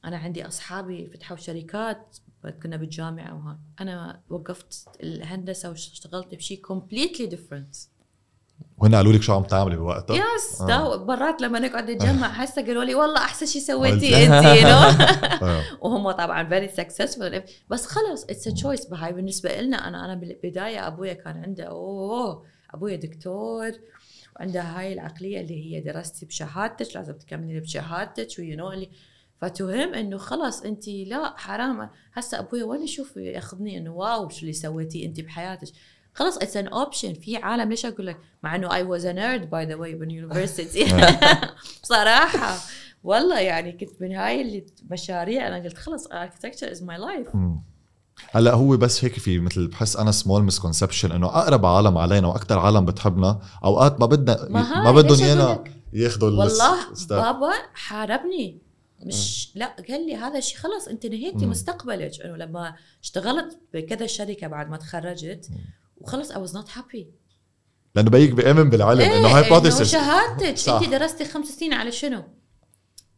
[0.05, 2.17] أنا عندي أصحابي فتحوا شركات
[2.63, 7.77] كنا بالجامعة وهاي أنا وقفت الهندسة واشتغلت بشيء completely different
[8.79, 10.67] وهن قالوا لك شو عم تعملي بوقتها؟ yes آه.
[10.67, 14.47] دا برات لما نقعد نتجمع هسه قالوا لي والله أحسن شيء سويتي انت
[15.43, 15.63] آه.
[15.81, 20.87] وهم طبعا very successful بس خلص it's a choice بهاي بالنسبة لنا أنا أنا بالبداية
[20.87, 23.73] أبويا كان عنده أوه أبويا دكتور
[24.37, 28.91] وعنده هاي العقلية اللي هي درستي بشهادتك لازم تكملي بشهادتك و you know اللي
[29.41, 31.91] فتهم إنه خلاص أنت لا حرام.
[32.15, 35.69] هسه ابويا وين يشوف يأخذني؟ إنه wow شو اللي سويتي أنت بحياتك؟
[36.15, 39.51] خلاص it's an option في عالم ليش أقول لك؟ مع إنه I was a nerd
[39.51, 40.85] by the way بال university
[41.83, 42.57] بصراحه
[43.05, 47.35] والله يعني كنت من هاي اللي مشاريع أنا قلت خلص architecture is my life.
[47.35, 47.63] مم.
[48.31, 52.59] هلأ هو بس هيك في مثل بحس أنا small misconception إنه أقرب عالم علينا وأكثر
[52.59, 56.77] عالم بتحبنا أوقات ما بدنا ما ما بدهم إيانا؟ ياخذوا والله.
[57.09, 58.70] بابا حاربني.
[59.03, 61.47] مش لا قال لي هذا الشيء خلاص أنت نهيتي.
[61.47, 62.21] مستقبلك.
[62.21, 65.51] انه لما اشتغلت بكذا شركة بعد ما تخرجت
[65.97, 67.05] وخلص I was not happy.
[67.95, 70.69] لأنه بيك بيامن بالعلم إنه إنه hypothesis شهادتك.
[70.69, 72.25] أنت درستي خمس سنين على شنو؟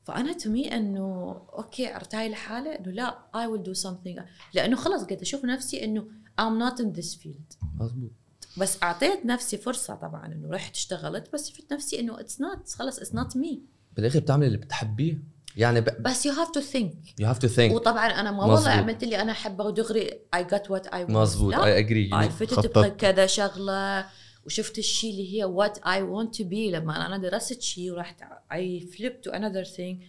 [0.05, 4.23] فأنا تمي إنه okay ارتاي لحالي إنه لا I will do something.
[4.55, 6.09] لأنه خلص قلت أشوف نفسي إنه
[6.41, 7.67] I'm not in this field.
[7.81, 8.11] مزبوط
[8.59, 12.99] بس أعطيت نفسي فرصة طبعا إنه رحت اشتغلت بس شفت نفسي إنه it's not خلص
[12.99, 13.63] it's not me
[13.97, 15.32] بالاخر بتعملي اللي بتحبيه.
[15.57, 16.03] يعني ب...
[16.03, 17.73] بس you have to think you have to think.
[17.73, 18.45] وطبعا أنا ما.
[18.45, 22.15] والله عملت اللي أنا أحبه ودغري I get what I مزبوط I agree.
[22.15, 22.79] I You- فتت.
[22.79, 24.07] بكذا شغلة
[24.47, 28.21] وشفت الشيء اللي هي what I want to be لما أنا درست شيء ورحت
[28.53, 30.03] I flip to another thing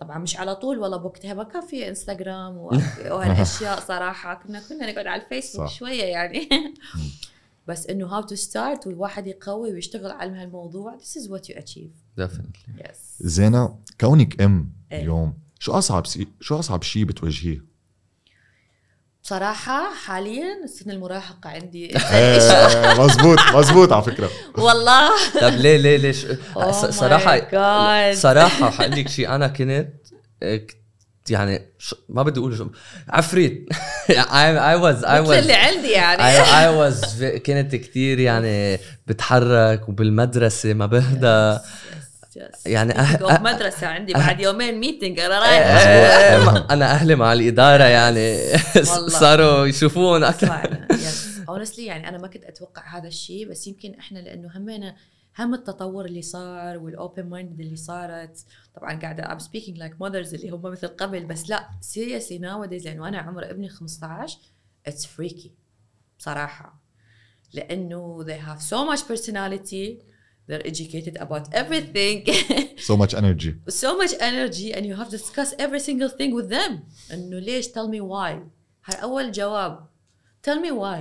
[0.00, 2.56] طبعا مش على طول والله بوقتها ما كان في انستغرام
[3.10, 4.34] وهالأشياء صراحة.
[4.34, 5.74] كنا كنا نقعد على الفيسبوك صح.
[5.74, 6.48] شوية يعني.
[7.68, 10.98] بس إنه how to start والواحد يقوي ويشتغل على هالموضوع.
[10.98, 12.20] This is what you achieve.
[12.20, 12.82] Definitely.
[12.82, 12.96] Yes.
[13.20, 15.00] زينة كونك أم إيه.
[15.00, 16.28] اليوم شو أصعب سي...
[16.40, 17.68] شو أصعب شيء بتواجهيه؟
[19.22, 26.26] بصراحة حاليا سن المراهقة عندي إيه، مزبوط مزبوط على فكرة والله طب ليه ليه ليش
[26.26, 26.58] Oh
[27.52, 28.14] God.
[28.14, 29.88] صراحة حقول لك شيء أنا كنت
[30.42, 30.78] ك-
[31.30, 31.62] يعني.
[32.08, 32.70] ما بدي أقول
[33.08, 33.68] عفريت
[34.08, 39.88] I, I was I was اللي عندي يعني I, I was كنت كتير يعني بتحرك
[39.88, 41.58] وبالمدرسة ما بهدى
[42.66, 45.66] يعني أه- of مدرسة عندي أه- بعد يومين meeting أنا رايح.
[45.66, 48.38] آه، أنا أهلي مع الإدارة يعني.
[49.08, 50.24] صاروا يشوفون.
[50.24, 50.86] أكثر
[51.48, 54.96] honestly يعني أنا ما كنت أتوقع هذا الشيء بس يمكن إحنا لأنه همنا
[55.38, 58.44] هم التطور اللي صار وال open mind اللي صارت.
[58.74, 63.08] طبعا قاعدة I'm speaking like mothers اللي هم مثل قبل بس لا seriously nowadays لأنه
[63.08, 64.38] أنا عمر ابني 15
[64.86, 65.52] اتس فريكي
[66.18, 66.80] بصراحه
[67.52, 70.02] لأنه they have so much personality
[70.47, 72.17] they're educated about everything
[72.89, 73.51] so much energy
[73.83, 76.71] so much energy and you have to discuss every single thing with them
[77.13, 78.31] انه ليش tell me why
[78.85, 79.87] هاي اول جواب
[80.47, 80.99] tell me why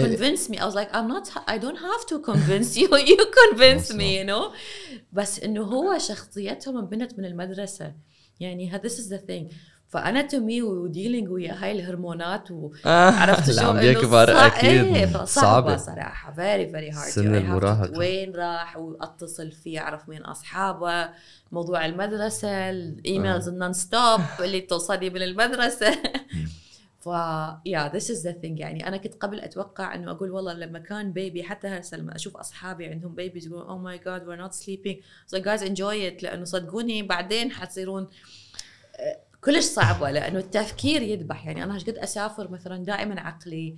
[0.00, 3.86] convince me I was like I'm not I don't have to convince you you convince
[4.00, 4.52] me you know
[5.12, 7.94] بس انه هو شخصيتهم انبنت من المدرسة
[8.40, 9.54] يعني ها- this is the thing
[9.89, 14.83] فانا to me و dealing ويا هاي الهرمونات وعرفت اللي شو عم يكبر أكيد.
[14.95, 15.25] إيه صعبة.
[15.25, 15.77] صعبة.
[15.77, 16.33] صراحة.
[16.33, 17.09] Very very hard.
[17.09, 17.97] سن المراهقة.
[17.97, 21.09] وين راح واتصل فيه أعرف مين أصحابه.
[21.51, 25.97] موضوع المدرسة ال emails ال non-stop اللي توصلي من المدرسة.
[26.99, 27.05] ف
[27.65, 31.11] yeah this is the thing يعني أنا كنت قبل أتوقع إنه أقول والله لما كان
[31.13, 34.97] baby حتى هسه لما أشوف أصحابي عندهم babies يقولون oh my God we're not sleeping
[35.27, 38.07] so guys enjoy it لأنه صدقوني بعدين حتصيرون
[38.99, 41.45] آه، كلش صعبة لأنه التفكير يذبح.
[41.45, 43.77] يعني أنا إيش قد أسافر مثلا دائما عقلي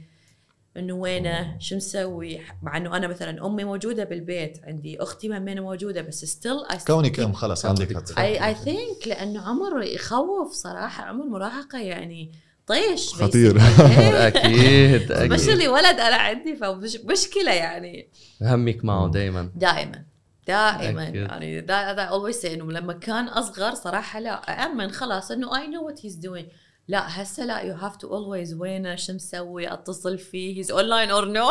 [0.77, 6.01] إنه وينه؟ شو مسوي؟ مع إنه أنا مثلا أمي موجودة بالبيت عندي أختي همين موجودة
[6.01, 11.79] بس still كونك أم خلص عندك I I think لأنه عمر يخوف صراحة عمر مراهقة
[11.79, 12.31] يعني
[12.67, 13.57] طيش خطير.
[14.27, 15.37] أكيد أكيد.
[15.37, 18.09] specially ولد أنا عندي فمش مشكلة يعني.
[18.41, 20.10] همك معه دائما دائما.
[20.47, 21.15] دائما أكيد.
[21.15, 24.33] يعني دا دا always say إنه لما كان أصغر صراحة لا
[24.65, 26.45] امن خلاص إنه I know what he's doing
[26.87, 31.25] لا هسه لا you have to always وينه شو مسوي أتصل فيه he's online or
[31.25, 31.47] no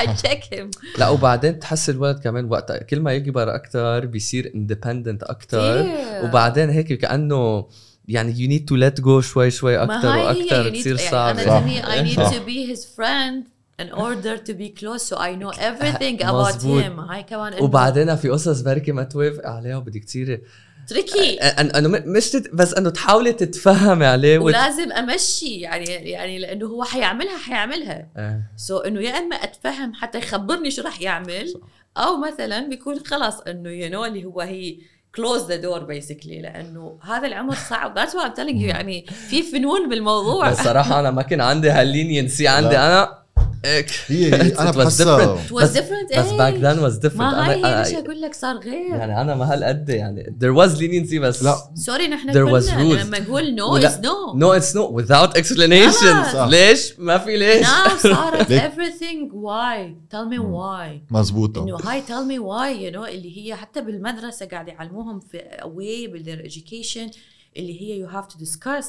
[0.00, 5.22] I check him لا وبعدين تحس الولد كمان وقت كل ما يكبر أكثر بيصير independent
[5.22, 5.86] أكثر
[6.24, 7.68] وبعدين هيك كأنه
[8.08, 11.42] يعني you need to let go شوي شوي أكثر وأكثر تصير صعبه.
[11.42, 12.30] يعني أنا need صح.
[12.30, 13.61] to be his friend.
[13.80, 16.82] In order to be close so I know everything about مزبوط.
[16.84, 16.98] him.
[17.10, 20.40] هاي كمان وبعدين في قصص بركي ما توافق عليها وبدك تصيري
[20.88, 22.54] tricky أن- أنه مش تت...
[22.54, 24.44] بس إنه تحاولي تتفهمي عليه وت...
[24.44, 28.08] ولازم أمشي يعني يعني لأنه هو حيعملها حيعملها.
[28.56, 31.54] so إنه يا إما أتفهم حتى يخبرني شو راح يعمل
[31.96, 34.76] أو مثلا بيكون خلاص إنه you know اللي هو he
[35.14, 37.98] close the door basically لأنه هذا العمر صعب.
[37.98, 40.50] that's what I'm you يعني في فنون بالموضوع.
[40.50, 43.21] بس صراحة أنا ما كان عندي هال leniency عندي أنا
[43.64, 46.38] هي هي أنا was بحسها was بس- different بس إيه.
[46.38, 49.34] back then was different ما هاي هي أنا ليش أقول لك صار غير يعني أنا
[49.34, 53.06] ما هالقد يعني there was leniency بس لا sorry نحن There was rules.
[53.06, 56.36] لما نقول no ولا- is no no it's no without explanation.
[56.48, 62.26] ليش ما في ليش now صارت everything why tell me why مزبوطة انه هاي tell
[62.28, 66.50] me why you know اللي هي حتى بالمدرسة قاعد يعلموهم في a way with their
[66.52, 67.16] education
[67.56, 68.86] اللي هي you have to discuss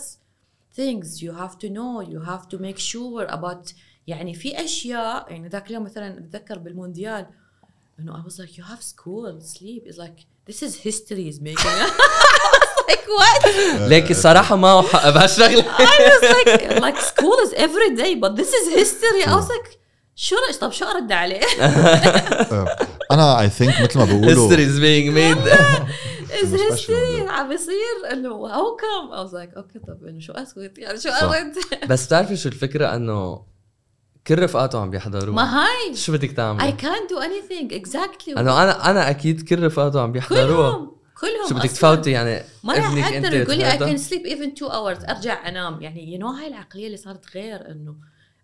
[0.79, 3.73] things you have to know you have to make sure about
[4.07, 7.25] يعني في أشياء يعني ذاك اليوم مثلا أتذكر بالمونديال
[7.99, 9.83] إنه I was like you have school sleep.
[9.87, 11.77] Is like this is history is making
[12.89, 13.47] like what?
[13.91, 18.53] ليك الصراحه ما حق بهالشغله I was like like school is every day but this
[18.53, 19.23] is history.
[19.25, 19.79] I was like
[20.15, 22.77] شو رأيك؟ طب شو أرد عليه؟ آه،
[23.11, 25.49] أنا اي ثينك مثل ما بيقولوا history is being made.
[26.33, 27.31] history موضوع.
[27.31, 29.13] عم يصير إنه how come?
[29.13, 31.09] I was like okay طب إنه شو أسكت؟ يعني شو.
[31.09, 31.53] أرد؟
[31.89, 33.52] بس بتعرفي شو الفكرة؟ إنه
[34.27, 35.95] كل رفقاته عم بيحضروا ما هاي.
[35.95, 37.73] شو بدك I تعملي؟ can't do anything.
[37.81, 38.37] Exactly.
[38.37, 40.91] انه أنا أنا أكيد كل رفقاته عم بيحضروها كلهم.
[41.21, 41.71] كلهم شو بدك.
[41.71, 44.69] تفوتي يعني ما راح ابنك أقدر انت يقول لي I تفوتها؟ can sleep even two
[44.71, 45.09] hours.
[45.09, 45.81] أرجع أنام.
[45.81, 47.95] يعني you know هاي العقلية اللي صارت غير إنه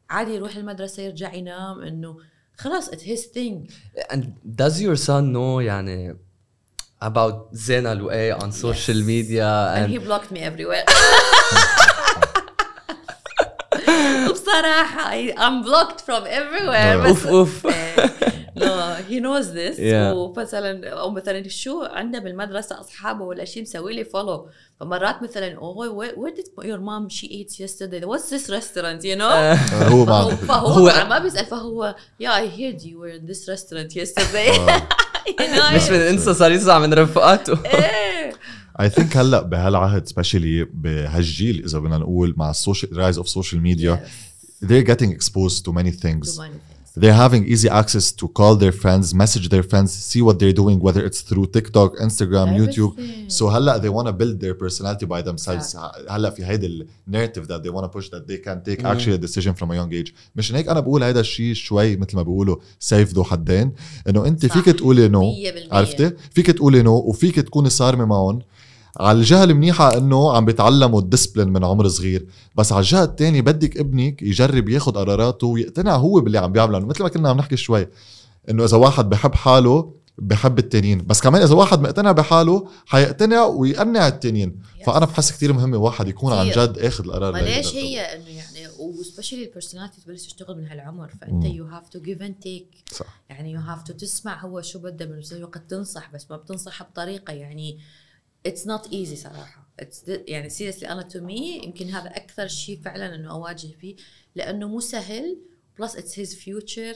[0.10, 2.18] عادي يروح المدرسة يرجع ينام إنه
[2.58, 3.72] خلاص his thing.
[4.13, 4.24] And
[4.62, 6.18] does your son know يعني
[7.04, 10.86] about زينة لؤي on social media and and he blocked me everywhere.
[14.38, 17.08] بصراحة I'm blocked from everywhere آه.
[17.08, 17.68] أوف أوف.
[19.10, 24.47] he knows this ومثلا أو مثلا شو عنده بالمدرسة أصحابه ولا شيء مسوي لي follow
[24.80, 29.28] فمرات مثلا oh where did your mom she eats yesterday what's this restaurant you know
[29.28, 34.52] هو ما هو ما بيسأل فهو yeah I heard you were this restaurant yesterday
[35.76, 37.58] مش من انسى صار يزعل من رفقاته.
[37.65, 38.34] إيه.
[38.79, 43.62] I think هلا بهالعهد specially بهالجيل اذا بدنا نقول مع ال social rise of social
[43.62, 44.06] media
[44.65, 46.60] they're getting exposed to many things many things
[47.02, 50.77] they're having easy access to call their friends message their friends see what they're doing
[50.80, 53.30] whether it's through TikTok Instagram YouTube Everything.
[53.30, 55.75] so هلا they want to build their personality by themselves
[56.10, 59.13] هلا في هيدي ال narrative that they want to push that they can take actually
[59.13, 62.21] a decision from a young age مشان هيك أنا بقول هيدا الشيء شوي مثل ما
[62.21, 63.71] بيقولوا سيف ذو حدين
[64.10, 64.54] انه انت صح.
[64.54, 68.42] فيك تقولي no 100% عرفتي فيك تقولي no وفيك تكوني صارمه معهم
[69.00, 72.25] على الجهه المنيحه إنه عم بيتعلموا ال discipline من عمر صغير.
[72.56, 76.79] بس على الجهه الثانية بدك ابنك يجرب ياخذ قراراته ويقتنع هو باللي عم بيعمله.
[76.79, 77.87] مثل ما كنا عم نحكي شوي
[78.50, 84.08] إنه إذا واحد بحب حاله بحب التانيين بس كمان إذا واحد مقتنع بحاله حيقتنع ويقنع
[84.08, 84.85] التانيين Yes.
[84.85, 86.50] فأنا بحس كتير مهم واحد يكون عن.
[86.50, 91.10] جد آخذ القرار ليش هي إنه يعني و specially ال personality تبلش تشتغل من هالعمر.
[91.21, 91.45] فأنت.
[91.46, 92.67] you have to give and take
[93.29, 97.33] يعني you have to تسمع هو شو بده بنفس الوقت تنصح بس ما بتنصح بطريقة
[97.33, 97.77] يعني
[98.46, 99.69] it's not easy صراحة.
[99.79, 103.96] it's يعني seriously أنا to me يمكن هذا أكثر شيء فعلا إنه أواجه فيه
[104.35, 105.37] لأنه مو سهل
[105.79, 106.94] plus it's his future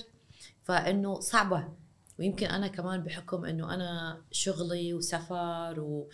[0.63, 1.73] فإنه صعبة.
[2.19, 6.05] ويمكن أنا كمان بحكم إنه أنا شغلي وسفر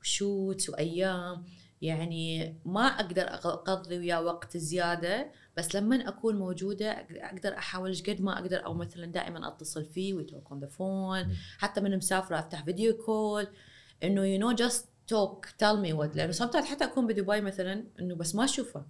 [0.00, 1.44] و shoot وأيام
[1.82, 8.38] يعني ما أقدر أقضي وياه وقت زيادة بس لما أكون موجودة أقدر أحاول قد ما
[8.38, 12.64] أقدر أو مثلا دائما أتصل فيه we talk on the phone حتى من مسافرة أفتح
[12.64, 13.48] video call
[14.04, 18.14] إنه you know just talk tell me what لأنه sometimes حتى أكون بدبي مثلا إنه
[18.14, 18.84] بس ما أشوفه.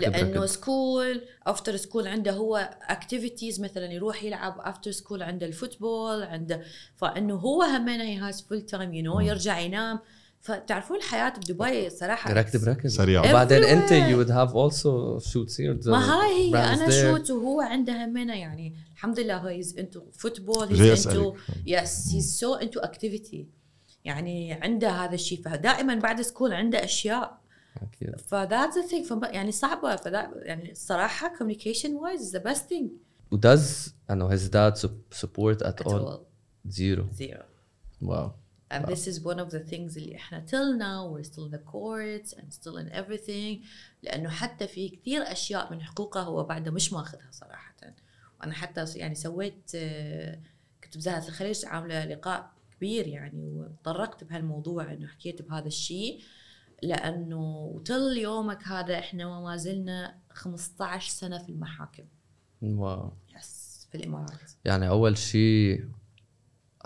[0.00, 6.22] لأنه school after school عنده هو activities مثلا يروح يلعب after school عنده ال football
[6.22, 6.62] عنده
[6.96, 9.98] فإنه هو همنا he has full time you know يرجع ينام.
[10.44, 13.30] فتعرفون الحياة بدبي صراحة؟ ركض ركض سريع.
[13.30, 16.90] وبعدين أنت you would have also shoots here ما هاي هي أنا there.
[16.90, 18.74] shoot وهو عنده همنا يعني.
[18.92, 21.34] الحمد لله هو he's into football he's into.
[21.66, 23.48] yes he's so into activity
[24.04, 25.42] يعني عنده هذا الشيء.
[25.42, 27.38] فدائما بعد school عنده أشياء.
[27.82, 28.20] أكيد.
[28.20, 29.96] ف that's the thing يعني صعبة.
[29.96, 32.90] ف the يعني الصراحه communication wise the best thing
[33.30, 36.18] و does انه his dad sup- support at all.
[36.68, 37.04] Zero.
[37.18, 37.44] Zero.
[38.04, 38.43] Wow.
[38.70, 41.72] And this is one of the things اللي إحنا till now we're still in the
[41.72, 43.66] courts and still in everything.
[44.02, 47.74] لأنه حتى في كثير أشياء من حقوقه هو بعده مش ماخذها صراحة.
[48.40, 50.40] وأنا حتى يعني سويت آه،
[50.84, 56.20] كنت بزهره الخليج عاملة لقاء كبير يعني وتطرقت بهالموضوع إنه حكيت بهذا الشيء.
[56.82, 62.04] لأنه و till يومك هذا إحنا ما زلنا 15 سنة في المحاكم.
[62.62, 63.12] wow.
[63.36, 64.50] yes في الإمارات.
[64.64, 65.88] يعني أول شيء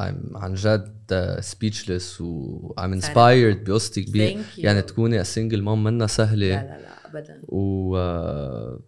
[0.01, 4.38] I'm عن جد uh, speechless و I'm inspired بقصتي كبير.
[4.59, 6.49] يعني تكوني a single mom منها سهلة.
[6.49, 7.42] لا لا لا أبدا.
[7.49, 8.80] و uh,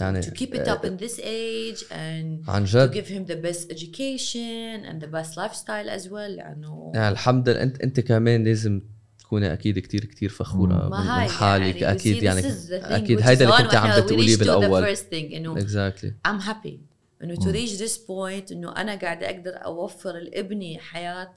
[0.00, 2.90] يعني to keep it up in this age and عن جد.
[2.90, 7.48] to give him the best education and the best lifestyle as well لأنه يعني الحمد
[7.48, 7.62] لله.
[7.62, 8.80] أنت أنت كمان لازم
[9.18, 14.36] تكوني أكيد كتير كتير فخورة بحالك يعني أكيد يعني أكيد هيدا اللي كنت عم بتقوليه
[14.36, 14.84] بالأول.
[14.84, 16.30] exactly exactly.
[16.30, 16.97] I'm happy.
[17.22, 21.34] إنه to reach this point إنه أنا قاعدة أقدر أوفر لابني حياة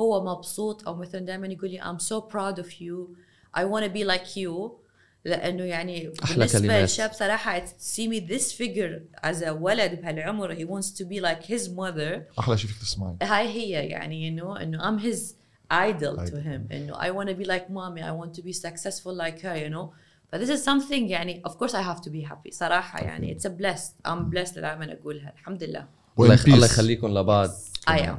[0.00, 3.16] هو مبسوط أو مثلا دائما يقول لي I'm so proud of you
[3.56, 4.78] I wanna be like you
[5.24, 6.52] لأنه يعني أحلى كلمات.
[6.52, 10.52] بالنسبة للشاب صراحة see me this figure as ولد بهالعمر.
[10.52, 14.62] he wants to be like his mother أحلى شيء فيك تسمعي هاي هي يعني إنه
[14.62, 15.36] انه I'm his
[15.72, 19.46] idol to him إنه I wanna be like mommy I want to be successful like
[19.46, 19.92] her you know
[20.33, 23.45] but this is something يعني of course I have to be happy صراحة يعني it's
[23.45, 26.45] a blessed I'm blessed دائما أقولها الحمد لله الله, وإن يخ...
[26.47, 26.71] الله peace.
[26.71, 27.49] يخليكم لبعض
[27.89, 28.15] I am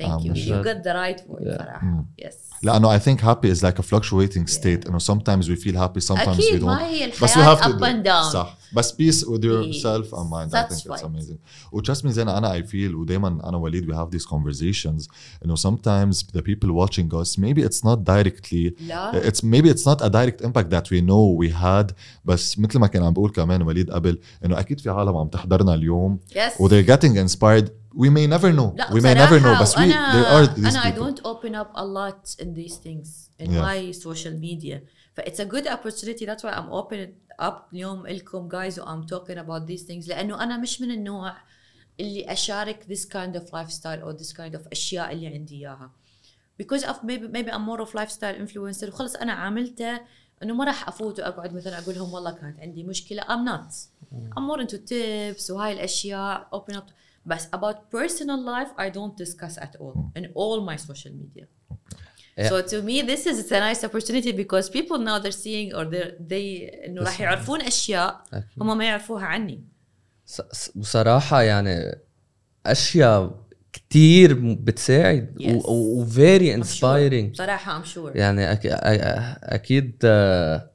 [0.00, 0.64] thank آه، you من you جد.
[0.64, 1.58] got the right word Yeah.
[1.58, 2.34] صراحة yes
[2.64, 6.36] لانه I think happy is like a fluctuating state انه sometimes we feel happy sometimes
[6.38, 8.92] we أكيد don't ما هي بس we الحياة have to up and down صح بس
[8.92, 10.18] peace with yourself Peace.
[10.18, 11.04] and mind I That's think it's right.
[11.04, 11.38] amazing
[11.72, 15.06] و trust me زينا انا I feel ودائما انا وليد we have these conversations
[15.44, 20.02] انه sometimes the people watching us maybe it's not directly لا it's maybe it's not
[20.04, 21.92] a direct impact that we know we had
[22.24, 25.74] بس مثل ما كان عم بقول كمان وليد قبل انه اكيد في عالم عم تحضرنا
[25.74, 29.62] اليوم yes و they're getting inspired we may never know لا we may never know
[29.62, 32.44] بصراحة بس we وأنا there are these أنا I people don't open up a lot
[32.44, 33.08] in these things
[33.42, 33.62] in Yeah.
[33.62, 34.78] my social media
[35.14, 39.06] ف it's a good opportunity that's why I'm opening up اليوم لكم guys و I'm
[39.06, 41.36] talking about these things لأنه أنا مش من النوع
[42.00, 45.90] اللي أشارك this kind of lifestyle or this kind of أشياء اللي عندي إياها
[46.62, 50.00] because of maybe maybe I'm more of lifestyle influencer وخلص أنا عاملته
[50.42, 53.72] انه ما راح افوت واقعد مثلا اقول لهم والله كانت عندي مشكله I'm not
[54.36, 56.84] I'm more into tips وهاي الاشياء open up
[57.26, 61.46] بس about personal life I don't discuss at all in all my social media
[62.38, 62.48] Yeah.
[62.50, 65.84] so to me this is it's a nice opportunity because people now they're seeing or
[65.92, 66.46] they're they
[66.86, 68.44] انه راح يعرفون اشياء أكيد.
[68.62, 69.64] هم ما يعرفوها عني
[70.26, 71.98] س- س- بصراحة يعني
[72.66, 73.42] أشياء
[73.72, 75.68] كتير م- بتساعد Yes.
[75.68, 76.66] و very I'm sure.
[76.66, 78.60] inspiring بصراحه I'm sure يعني أك...
[78.66, 80.70] أ- أ- أكيد آه،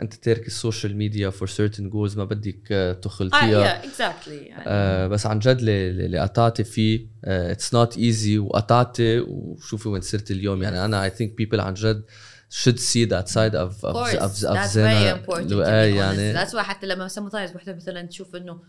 [0.00, 3.82] أنت تارك السوشيال ميديا for certain goals ما بدك آه، آه تخلطيها.
[3.82, 4.64] yeah, exactly يعني.
[4.66, 10.62] آه بس عن جد اللي قطعتي فيه it's not easy وقطعتي وشوفي وين صرت اليوم.
[10.62, 12.04] يعني أنا I think people عن جد
[12.52, 15.14] should see that side of Of of of, of that's زينة.
[15.14, 16.34] very important be يعني.
[16.34, 18.60] That's why حتى لما مطايز وحدة مثلا تشوف إنه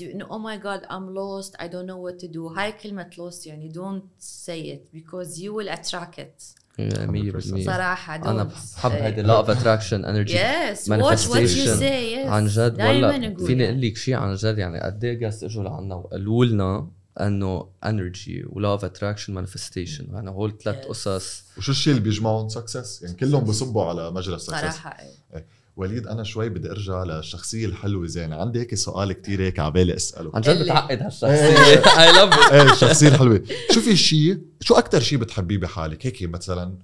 [0.00, 2.58] إنه oh my god I'm lost I don't know what to do.
[2.58, 6.63] هاي كلمة lost يعني don't say it because you will attract it.
[6.78, 8.90] 100% صراحة أنا don't بحب.
[8.92, 11.78] هيدي of attraction energy yes watch what you manifestation.
[11.78, 13.74] say yes عن جد نقول فيني يعني.
[13.74, 16.88] أقول لك شيء عن جد يعني قد إيه just إجوا لعنا وقالوا لنا
[17.20, 20.88] انه energy و law of attraction manifestation يعني هول ثلاث Yes.
[20.88, 24.96] قصص وشو الشيء اللي بيجمعهم success يعني كلهم بصبوا على مجرى ال success صراحة
[25.34, 25.44] إيه.
[25.76, 29.96] وليد أنا شوي بدي أرجع للشخصية الحلوة زينه عندي هيك سؤال كتير هيك على بالي
[29.96, 30.30] أسأله.
[30.34, 31.28] عن جد بتعقد هالشخصية.
[32.00, 33.42] I love إيه الشخصية الحلوة.
[33.70, 36.78] شو في شيء شو أكثر شيء بتحبيه بحالك؟ هيك مثلا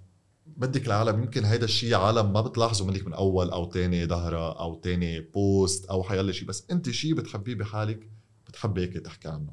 [0.47, 4.74] بدك العالم يمكن هيدا الشيء عالم ما بتلاحظوا منك من أول أو تاني ظهرة أو
[4.74, 8.09] تاني post أو حيلا شيء بس أنت شيء بتحبيه بحالك
[8.49, 9.53] بتحبي هيك تحكي عنه.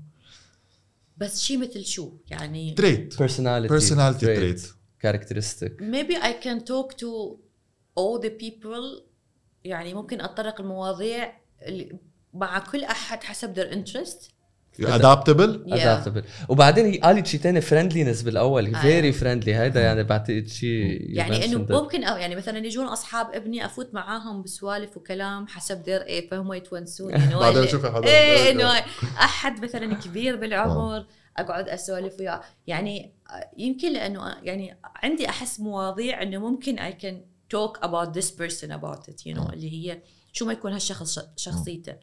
[1.17, 4.67] بس شيء مثل شو؟ يعني trait personality personality trait
[4.99, 7.07] characteristic maybe I can talk to
[7.99, 9.06] all the people
[9.67, 11.99] يعني ممكن أتطرق المواضيع اللي
[12.33, 14.37] مع كل أحد حسب their interest.
[14.79, 15.73] adaptable.
[15.73, 18.75] adaptable وبعدين هي قالت شيء ثاني friendliness بالأول.
[18.75, 18.81] آه.
[18.81, 23.65] very friendly هيدا يعني بعتقد شيء يعني إنه ممكن أو يعني مثلا يجون أصحاب ابني
[23.65, 28.71] أفوت معاهم بسوالف وكلام حسب their age فهم يتونسون بعدين شوفي حدا إيه إنه
[29.19, 31.05] أحد مثلا كبير بالعمر
[31.37, 32.41] أقعد أسولف وياه.
[32.67, 33.13] يعني
[33.57, 37.15] يمكن لأنه يعني عندي أحس مواضيع إنه ممكن I can
[37.53, 39.53] talk about this person about it you know آه.
[39.53, 40.01] اللي هي
[40.33, 41.95] شو ما يكون هالشخص شخصيته.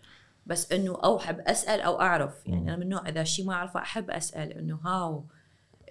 [0.47, 2.33] بس إنه أو احب أسأل أو أعرف.
[2.47, 4.53] يعني أنا من نوع إذا شيء ما أعرفه أحب أسأل.
[4.53, 5.23] إنه how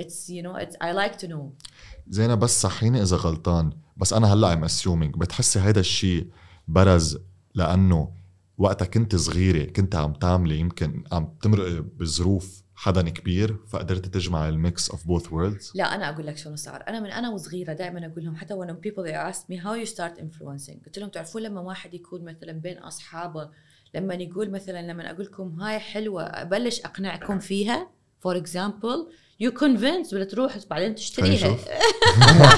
[0.03, 1.65] it's you know it's I like to know.
[2.07, 3.73] زينة بس صحيني إذا غلطان.
[3.97, 6.27] بس أنا هلأ I'm assuming بتحسي هيدا الشيء
[6.67, 7.17] برز
[7.55, 8.11] لأنه
[8.57, 14.59] وقتها كنت صغيرة كنت عم تعملي يمكن عم تمرقي بظروف حدا كبير فقدرت تجمع ال
[14.59, 16.83] mix of both worlds لا أنا أقول لك شلون صار.
[16.87, 19.93] أنا من أنا وصغيرة دائما أقول لهم حتى when people they ask me how you
[19.95, 23.49] start influencing قلت لهم تعرفون لما واحد يكون مثلا بين أصحابه
[23.95, 27.89] لما يقول مثلا لما أقول لكم هاي حلوة أبلش أقنعكم فيها.
[28.19, 29.07] for example
[29.39, 31.57] you convince بدها تروح بعدين تشتريها.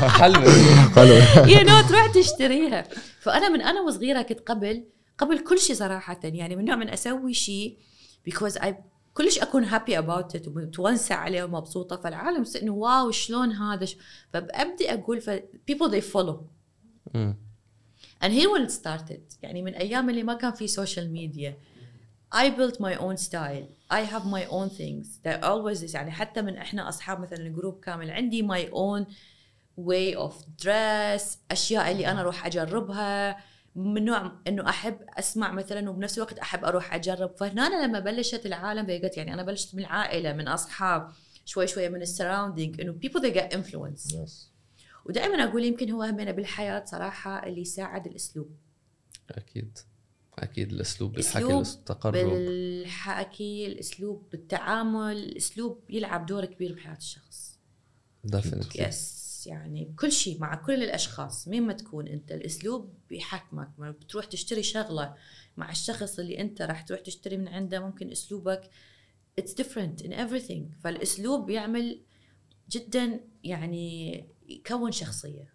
[0.10, 0.50] حلوة
[0.96, 1.14] حلو.
[1.50, 2.84] you know تروح تشتريها.
[3.20, 4.84] فأنا من أنا وصغيرة كنت قبل
[5.18, 7.78] قبل كل شيء صراحة يعني من نوع من أسوي شيء
[8.30, 8.74] because I
[9.16, 13.88] كلش أكون happy about it ومتونسه عليه ومبسوطة فالعالم إنه wow شلون هذا؟
[14.34, 15.30] فببدي أقول ف
[15.72, 16.36] people they follow.
[17.14, 17.36] مم.
[18.24, 18.72] and here when it.
[18.72, 21.58] started يعني من أيام اللي ما كان في سوشيال ميديا
[22.36, 23.66] I built my own style.
[23.90, 25.08] I have my own things.
[25.24, 25.96] That always is.
[25.96, 29.06] يعني حتى من إحنا أصحاب مثلا group كامل عندي my own
[29.80, 30.34] way of
[30.66, 33.38] dress أشياء اللي أنا أروح أجربها.
[33.76, 37.36] من نوع إنه أحب أسمع مثلا وبنفس الوقت أحب أروح أجرب.
[37.38, 41.12] فهنا لما بلشت العالم got يعني أنا بلشت من العائلة من أصحاب
[41.46, 44.16] شوي شوي من السراوندينج إنه people they get influence.
[45.06, 48.56] ودائما أقول يمكن هو همنا بالحياة صراحة اللي يساعد الأسلوب.
[49.32, 49.78] أكيد.
[50.40, 52.14] أكيد الأسلوب بالحكي التقرب.
[52.14, 57.60] بالحكي الأسلوب بالتعامل الأسلوب يلعب دور كبير بحياة الشخص.
[58.24, 59.15] definitely yes
[59.48, 63.70] يعني بكل شيء مع كل الأشخاص مين ما تكون أنت الأسلوب بيحكمك.
[63.78, 65.16] ما بتروح تشتري شغلة
[65.58, 68.70] مع الشخص اللي أنت راح تروح تشتري من عنده ممكن أسلوبك
[69.42, 70.82] it's different in everything.
[70.84, 72.02] فالأسلوب بيعمل
[72.72, 75.54] جدا يعني يكون شخصية.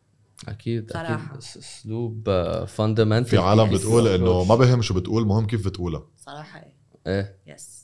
[0.49, 1.34] أكيد صراحة.
[1.34, 2.30] أكيد أس- أسلوب
[2.64, 6.07] fundamental في عالم بتقول إنه ما بهم شو بتقول مهم كيف بتقولها.
[6.18, 6.66] صراحة.
[7.07, 7.38] إيه.
[7.47, 7.80] yes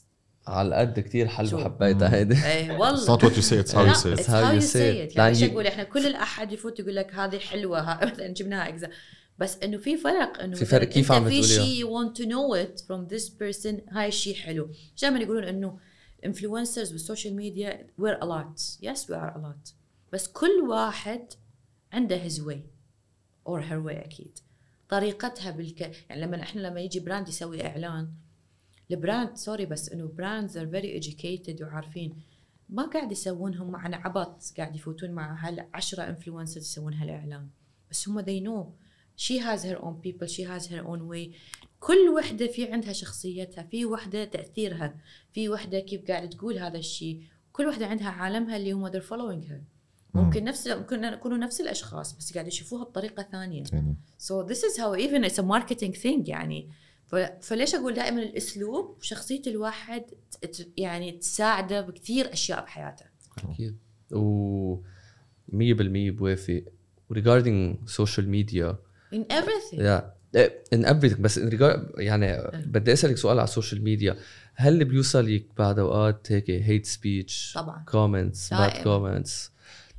[0.47, 2.35] على القد كتير حلو شو؟ حبيتها هيدي.
[2.45, 4.21] إيه It's والله not what you say it's how لا you say it.
[4.21, 5.17] it's how you say it.
[5.17, 8.69] يعني إيش لأن أقول؟ إحنا كل الأحد يفوت يقول لك هذه حلوة ها- مثلا جبناها
[8.69, 8.91] اجزاء
[9.39, 11.65] بس إنه في فرق إنه في فرق كيف عم في بتقوليها.
[11.65, 14.71] شيء you want to know it from this person هاي الشيء حلو.
[15.03, 15.79] دائما يقولون إنه
[16.27, 18.61] influencers بالسوشيال ميديا we're a lot.
[18.87, 19.73] Yes we are a lot.
[20.13, 21.27] بس كل واحد
[21.93, 22.59] عنده his way
[23.49, 24.39] or her way أكيد.
[24.89, 28.09] طريقتها بالك يعني لما إحنا لما يجي brand يسوي إعلان
[28.91, 32.17] ال brand sorry بس إنه brands are very educated وعارفين.
[32.69, 37.49] ما قاعد يسوونهم مع عبث قاعد يفوتون مع هالعشرة influencers يسوون هالإعلان.
[37.91, 38.67] بس هم they know.
[39.17, 41.37] She has her own people she has her own way.
[41.81, 44.95] كل وحدة في عندها شخصيتها في وحدة تأثيرها
[45.33, 47.23] في وحدة كيف قاعد تقول هذا الشيء
[47.53, 49.61] كل وحدة عندها عالمها اللي هم they're following her.
[50.15, 53.65] ممكن نفس ممكن يكونوا نفس الأشخاص بس قاعد يشوفوها بطريقة ثانية.
[54.19, 56.71] so this is how even it's a marketing thing يعني
[57.41, 60.05] فليش أقول دائما الأسلوب وشخصية الواحد
[60.77, 63.05] يعني تساعده بكثير أشياء بحياته؟
[63.51, 63.79] أكيد.
[64.13, 64.77] و
[65.49, 66.63] 100% بوافق.
[67.15, 68.75] regarding social media.
[69.15, 69.79] In everything.
[69.79, 70.03] Yeah.
[70.37, 74.17] إيه، نقبلك بس in regard- يعني بدي أسألك سؤال على السوشيال ميديا
[74.55, 77.85] هل بيوصلك بعد أوقات هيك hate speech طبعا.
[77.89, 78.83] comments bad.
[78.83, 79.51] comments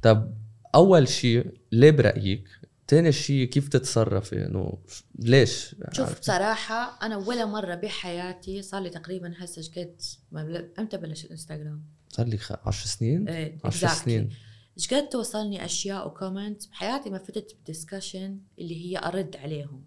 [0.01, 0.33] طب
[0.75, 2.43] أول شيء ليه برأيك
[2.87, 4.77] تاني شيء كيف تتصرفي إنه
[5.19, 10.01] ليش؟ شوف بصراحة أنا ولا مرة بحياتي صار لي تقريبا هسه شقد
[10.79, 13.91] إمتى بلش الانستغرام؟ صار لي 10 سنين؟ إيه 10 exactly.
[13.91, 14.29] سنين.
[14.77, 19.85] شقد توصلني أشياء و comment بحياتي ما فتت ب discussion اللي هي أرد عليهم.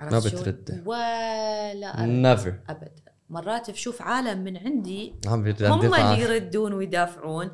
[0.00, 0.82] ما؟ بتردي.
[0.86, 2.08] ولا أرد.
[2.08, 7.50] never أبدا مرات بشوف عالم من عندي هم اللي يردون ويدافعون.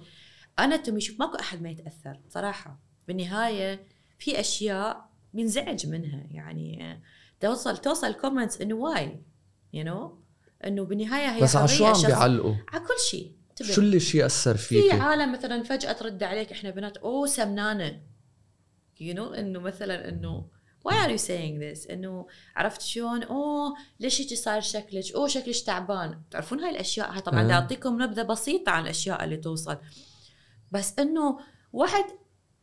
[0.59, 3.87] أنا تمي شوف ماكو أحد ما يتأثر صراحة بالنهاية
[4.19, 6.25] في أشياء بينزعج منها.
[6.31, 7.01] يعني
[7.41, 9.23] توصل توصل comments إنه why
[9.73, 10.19] you know
[10.67, 13.33] إنه بالنهاية هي بس على شو عم بيعلقوا؟ على كل شيء.
[13.63, 18.01] شو اللي شيء أثر في فيك؟ عالم مثلا فجأة ترد عليك إحنا بنات أوه سمنانة.
[19.01, 20.47] you know إنه مثلا إنه
[20.89, 25.57] why are you saying this إنه عرفت شلون؟ أوه ليش هيك صار شكلك؟ أوه شكلك
[25.67, 26.23] تعبان.
[26.31, 27.53] تعرفون هاي الأشياء؟ هاي طبعا أه.
[27.53, 29.79] أعطيكم نبذة بسيطة عن الأشياء اللي توصل.
[30.73, 31.41] بس إنه
[31.73, 32.05] واحد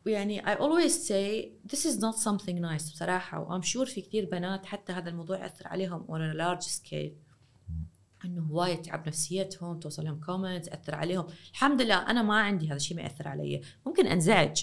[0.08, 4.24] يعني I always say this is not something nice بصراحة و I'm sure في كثير
[4.24, 7.12] بنات حتى هذا الموضوع يأثر عليهم on a large scale.
[8.24, 11.26] إنه هواية تعب نفسيتهم توصل لهم كومنت تأثر عليهم.
[11.52, 13.60] الحمد لله أنا ما عندي هذا الشيء ما يأثر علي.
[13.86, 14.62] ممكن أنزعج.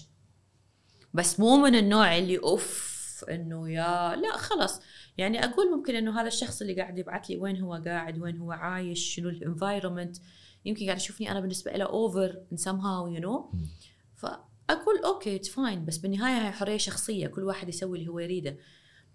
[1.14, 2.96] بس مو من النوع اللي أوف
[3.30, 4.82] إنه يا لا خلص
[5.18, 8.52] يعني أقول ممكن إنه هذا الشخص اللي قاعد يبعث لي وين هو قاعد وين هو
[8.52, 10.18] عايش شنو ال environment
[10.66, 15.86] يمكن قاعد يشوفني أنا بالنسبة له over in somehow you know فاقول okay it's fine
[15.86, 18.58] بس بالنهاية هي حرية شخصية كل واحد يسوي اللي هو يريده.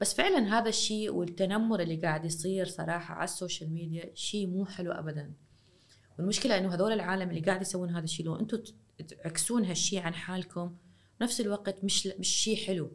[0.01, 4.93] بس فعلا هذا الشيء والتنمر اللي قاعد يصير صراحة على السوشيال ميديا شيء مو حلو
[4.93, 5.33] ابدا.
[6.19, 8.63] والمشكلة إنه هذول العالم اللي قاعد يسوون هذا الشيء لو أنتم
[9.09, 10.77] تعكسون هالشيء عن حالكم
[11.21, 12.93] بنفس الوقت مش مش شيء حلو.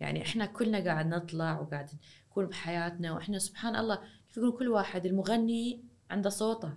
[0.00, 1.90] يعني إحنا كلنا قاعد نطلع وقاعد
[2.30, 6.74] نكون بحياتنا وإحنا سبحان الله كيف يقولون كل واحد المغني عنده صوته.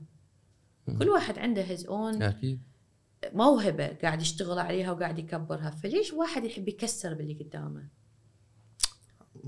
[0.99, 2.72] كل واحد عنده his own أكيد.
[3.33, 7.83] موهبة قاعد يشتغل عليها وقاعد يكبرها فليش واحد يحب يكسر باللي قدامه؟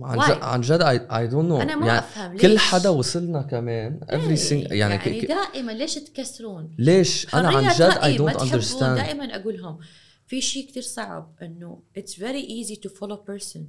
[0.02, 3.42] عن؟ جد عن جد I don't know أنا ما يعني أفهم كل ليش؟ حدا وصلنا
[3.42, 8.98] كمان everything يعني, يعني ك- دائما ليش تكسرون؟ ليش؟ أنا عن جد I don't understand
[8.98, 9.80] دائما أقول لهم
[10.28, 13.60] في شيء كثير صعب إنه it's very easy to follow person.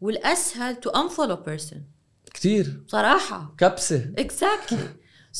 [0.00, 1.76] والأسهل to unfollow person.
[2.34, 3.54] كثير صراحة.
[3.58, 4.12] كبسة.
[4.20, 4.76] Exactly.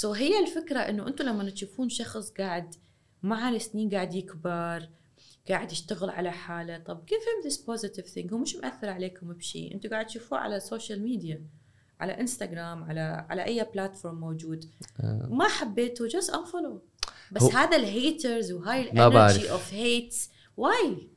[0.01, 2.74] So هي الفكرة إنه أنتم لما تشوفون شخص قاعد
[3.22, 4.88] مع السنين قاعد يكبر
[5.48, 6.78] قاعد يشتغل على حاله.
[6.78, 10.56] طب give him this positive thing هو مش مأثر عليكم بشيء أنتم قاعد تشوفوه على
[10.56, 11.42] السوشيال ميديا
[12.00, 14.64] على انستغرام على على أي platform موجود.
[15.00, 15.28] آه.
[15.30, 17.06] ما حبيته just unfollow.
[17.32, 18.80] بس هو- هذا ال haters وهاي.
[18.80, 21.09] ال energy of hates why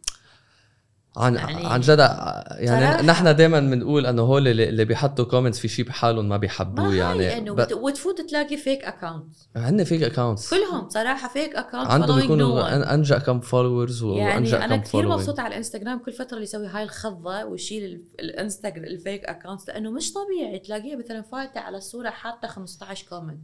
[1.17, 3.01] عن يعني- عن جد يعني صراحة.
[3.01, 6.95] نحن دائما بنقول إنه هول اللي, اللي بيحطوا comments في شيء بحالهم ما ما بيحبوه
[6.95, 7.37] يعني.
[7.37, 7.67] إنه ب...
[7.71, 13.39] وتفوت تلاقي فيك اكونت هن فيك اكونتس كلهم صراحة فيك اكونت عندهم يكونوا انجا كم
[13.39, 14.21] followers وانجا
[14.57, 18.83] يعني أنا كثير مبسوطة على الانستغرام كل فترة اللي يسوي هاي الخضة ويشيل ال- الانستغرام
[18.83, 23.39] ال fake accounts لأنه مش طبيعي تلاقيه مثلا فايتة على الصورة حاطة 15 comment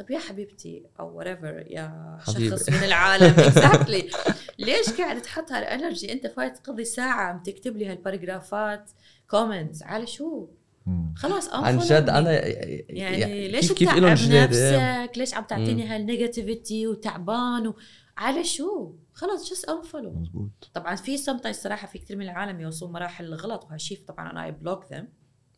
[0.00, 2.18] طب يا حبيبتي أو whatever يا.
[2.26, 3.34] شخص من العالم.
[3.38, 4.10] exactly
[4.58, 8.90] ليش قاعد تحط هال energy أنت فايت تقضي ساعة عم تكتب لي هال paragraphات
[9.30, 10.48] comments على شو.
[11.16, 12.08] خلاص عن جد.
[12.08, 12.46] أنا
[12.88, 17.76] يعني ليش كيف كيف لهم جداد نفسك؟ ليش عم تعطيني هال negativity وتعبان و...
[18.16, 22.92] على شو؟ خلاص just unfollow مزبوط طبعا في sometimes صراحة في كثير من العالم يوصلون
[22.92, 25.08] مراحل الغلط وهالشيء طبعا أنا I block them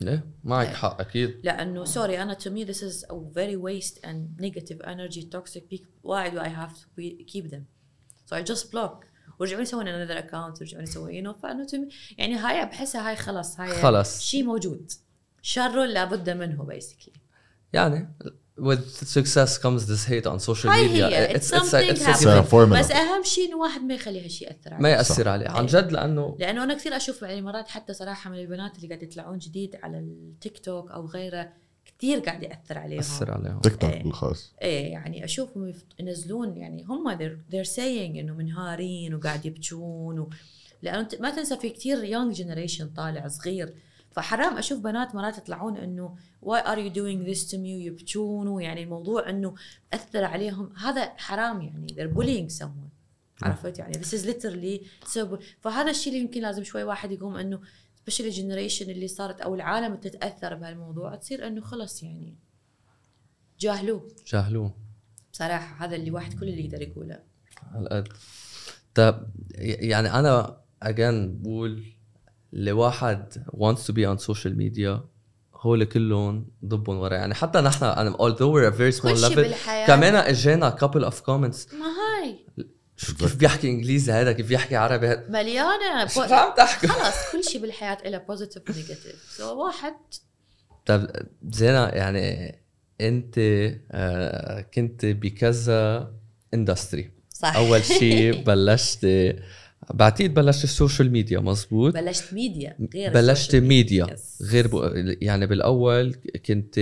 [0.02, 0.74] ليه؟ معك إيه.
[0.74, 1.40] حق أكيد.
[1.44, 6.30] لأنه sorry أنا to me this is very waste and negative energy toxic بيك why
[6.30, 7.66] do I have to keep them
[8.26, 9.04] so I just block
[9.38, 11.76] ورجعوا يسوون another account ورجعوا يسوون you know فانه تو
[12.18, 14.20] يعني هاي بحسها هاي خلص هاي خلص.
[14.20, 14.92] شيء موجود.
[15.42, 17.12] شر لابد منه basically
[17.72, 18.14] يعني
[18.62, 18.86] with
[19.16, 21.34] success comes this hate on social هاي media هي.
[21.34, 22.38] It's it's, it's, it's a It's given.
[22.38, 22.78] a formula.
[22.78, 25.30] بس أهم شيء إنه واحد ما يخلي هالشيء يأثر عليه ما يأثر صح.
[25.30, 28.88] عليه عن جد لأنه لأنه أنا كثير أشوف يعني مرات حتى صراحة من البنات اللي
[28.88, 31.48] قاعد يطلعون جديد على التيك توك أو غيره
[31.84, 34.02] كثير قاعد يأثر عليهم يأثر عليهم تيك توك إيه.
[34.02, 40.30] بالخاص إيه يعني أشوفهم ينزلون يعني هم they're, they're saying إنه منهارين وقاعد يبكون و...
[40.82, 43.74] لأنه ما تنسى في كثير young generation طالع صغير
[44.12, 48.82] فحرام أشوف بنات مرات يطلعون إنه why are you doing this to me ويبكون ويعني
[48.82, 49.54] الموضوع إنه
[49.92, 50.76] أثر عليهم.
[50.76, 51.86] هذا حرام يعني.
[51.88, 52.92] They're bullying someone.
[53.42, 57.60] عرفت؟ يعني is literally so فهذا الشيء اللي يمكن لازم شوي واحد يقوم إنه
[57.96, 62.36] especially الجنريشن اللي صارت أو العالم تتأثر بهالموضوع تصير إنه خلص يعني
[63.60, 64.08] جاهلوه.
[64.26, 64.74] جاهلوه.
[65.32, 67.22] بصراحة هذا اللي واحد كل اللي يقدر يقوله.
[67.70, 68.08] هالقد.
[68.94, 71.84] طب يعني أنا اجان بقول
[72.52, 75.12] اللي واحد wants to be on social media
[75.62, 77.14] هول كلهم ضبهم ورا.
[77.14, 79.54] يعني حتى نحن أنا although we're a very small level
[79.86, 81.74] كمان اجانا couple of comments.
[81.74, 82.46] ما هاي.
[82.96, 86.06] شو كيف بيحكي إنجليزي هذا؟ كيف بيحكي عربي؟ هذا مليانة.
[86.14, 89.94] شو عم تحكي خلص كل شيء بالحياة له positive و negative so واحد.
[90.86, 91.10] طيب
[91.42, 92.58] زينة يعني
[93.00, 93.34] أنت
[93.90, 96.12] آه، كنت بكذا
[96.54, 97.56] industry صح.
[97.56, 99.06] أول شيء بلشت
[99.90, 104.06] بعتقد بلشت السوشيال ميديا مزبوط بلشت ميديا غير بلشت ميديا.
[104.06, 104.42] Yes.
[104.42, 104.74] غير ب...
[105.22, 106.14] يعني بالأول
[106.46, 106.74] كنت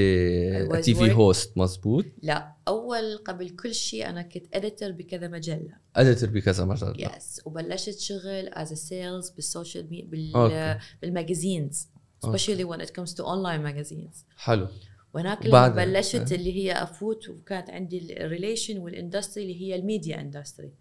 [0.82, 5.76] TV host مزبوط لا أول قبل كل شيء أنا كنت editor بكذا مجلة.
[5.96, 10.78] editor بكذا مجال yes وبلشت شغل as sales بالسوشيال ميديا بال.
[11.02, 11.88] بال magazines
[12.26, 14.24] especially when it comes to online magazines.
[14.36, 14.68] حلو.
[15.14, 16.36] وهناك لما؟ بلشت أه.
[16.36, 20.72] اللي هي أفوت وكانت عندي ال relation وال industry اللي هي الميديا industry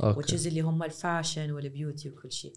[0.00, 2.52] which is اللي هم ال fashion وال beauty وكل شيء.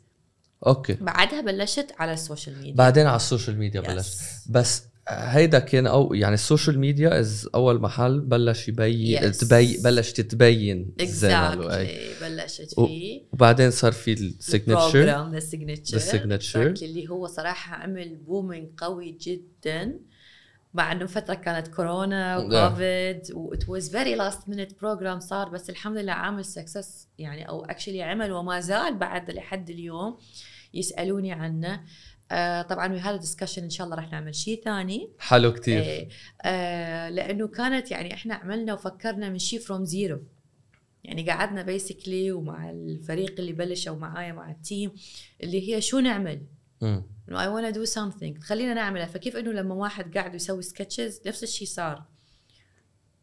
[0.67, 0.93] okay.
[0.93, 2.73] بعدها بلشت على السوشيال ميديا.
[2.75, 3.87] بعدين على السوشيال ميديا Yes.
[3.87, 4.19] بلشت.
[4.49, 9.37] بس هيدا كان أو يعني السوشيال ميديا as أول محل بلش يبين Yes.
[9.37, 11.87] تبين بلش تتبين زينة لؤي.
[11.87, 12.23] exactly.
[12.23, 16.83] بلشت و- فيه وبعدين صار في ال signature ال program the signature The signature.
[16.83, 19.99] اللي هو صراحة عمل booming قوي جدا.
[20.75, 25.69] مع إنه فترة كانت كورونا وكوفيد و it was very last minute program صار بس
[25.69, 30.17] الحمد لله عامل success يعني أو actually عمل وما زال بعد لحد اليوم
[30.73, 31.83] يسألوني عنه.
[32.31, 35.09] آه طبعا وي هذا discussion إن شاء الله راح نعمل شيء ثاني.
[35.19, 35.81] حلو كتير.
[35.81, 36.09] إيه.
[36.41, 40.23] آه لأنه كانت يعني إحنا عملنا وفكرنا من شيء from zero
[41.03, 44.91] يعني قعدنا basically ومع الفريق اللي بلشوا معايا مع ال team
[45.43, 46.41] اللي هي شو نعمل.
[46.83, 48.39] إنه I wanna do something.
[48.39, 49.05] خلينا نعملها.
[49.05, 52.03] فكيف إنه لما واحد قاعد يسوي sketches نفس الشيء صار.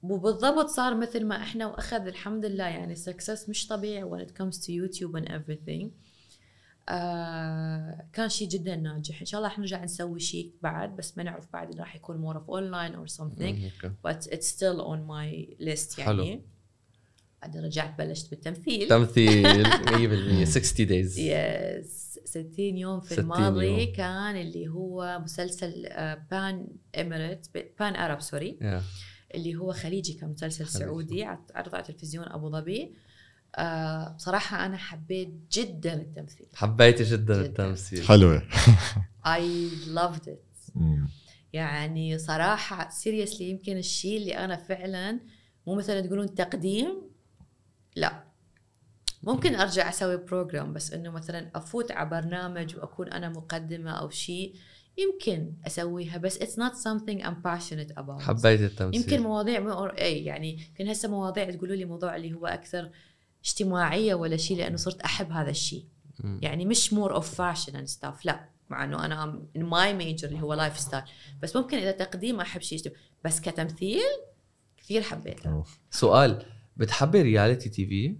[0.03, 4.57] وبالضبط صار مثل ما إحنا وأخذ الحمد لله يعني success مش طبيعي when it comes
[4.59, 5.87] to YouTube and everything.
[6.89, 9.21] آه كان شيء جدا ناجح.
[9.21, 12.51] إن شاء الله حنرجع نسوي شيء بعد بس ما نعرف بعد راح يكون more of
[12.51, 13.55] online or something.
[14.07, 16.23] but it's still on my list حلو.
[16.23, 16.43] يعني
[17.43, 18.89] بعدين رجعت بلشت بالتمثيل.
[18.89, 19.65] تمثيل
[20.45, 23.93] 100% 60 days yes 60 يوم في 60 الماضي يوم.
[23.95, 25.89] كان اللي هو مسلسل
[26.31, 26.67] بان
[27.01, 27.47] اميريت
[27.81, 28.59] بان ارب sorry
[29.35, 30.85] اللي هو خليجي كان مسلسل خليجي.
[30.85, 32.95] سعودي عرض على تلفزيون أبو ظبي
[33.57, 37.47] آه بصراحة أنا حبيت جدا التمثيل حبيتي جدا جداً.
[37.47, 38.43] التمثيل حلوة
[39.27, 39.41] I
[39.99, 41.09] loved it مم.
[41.53, 45.21] يعني صراحة seriously يمكن الشيء اللي أنا فعلا
[45.67, 47.03] مو مثلا تقولون تقديم
[47.97, 48.25] لا
[49.23, 54.55] ممكن أرجع أسوي program بس إنه مثلا أفوت على برنامج وأكون أنا مقدمة أو شيء
[54.99, 60.25] يمكن أسويها بس it's not something I'm passionate about حبيتي التمثيل يمكن مواضيع مو اي
[60.25, 62.91] يعني يمكن هسه مواضيع تقولوا لي موضوع اللي هو أكثر
[63.45, 65.85] اجتماعية ولا شيء لأنه صرت أحب هذا الشيء.
[66.43, 70.55] يعني مش more of fashion and stuff لا مع إنه أنا my major اللي هو
[70.55, 71.05] lifestyle
[71.43, 72.93] بس ممكن إذا تقديم أحب شيء.
[73.25, 74.01] بس كتمثيل
[74.77, 75.79] كثير حبيتها أوف.
[75.91, 76.45] سؤال
[76.77, 78.17] بتحبي reality TV؟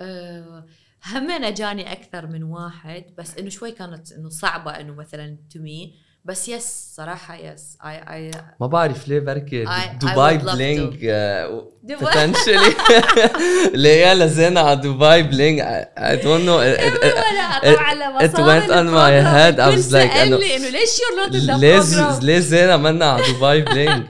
[0.00, 0.64] أه
[1.06, 5.58] هم أنا جاني أكثر من واحد بس إنه شوي كانت إنه صعبة إنه مثلا to
[5.58, 5.94] me
[6.24, 8.30] بس yes صراحة يس I I
[8.60, 9.64] ما بعرف ليه بركي
[10.02, 11.06] دبي بلينج.
[11.82, 12.74] بوتنشلي
[13.74, 15.60] ليه لزينا على دبي بلينج
[15.98, 16.60] I don't know
[17.36, 19.56] لا طبعا لما it صار went on my البروجرام head.
[19.58, 23.04] I الكل was like إنه- سألني إنه ليش يور نوت ان ليه ليه زينا منا
[23.06, 24.02] على دبي بلينج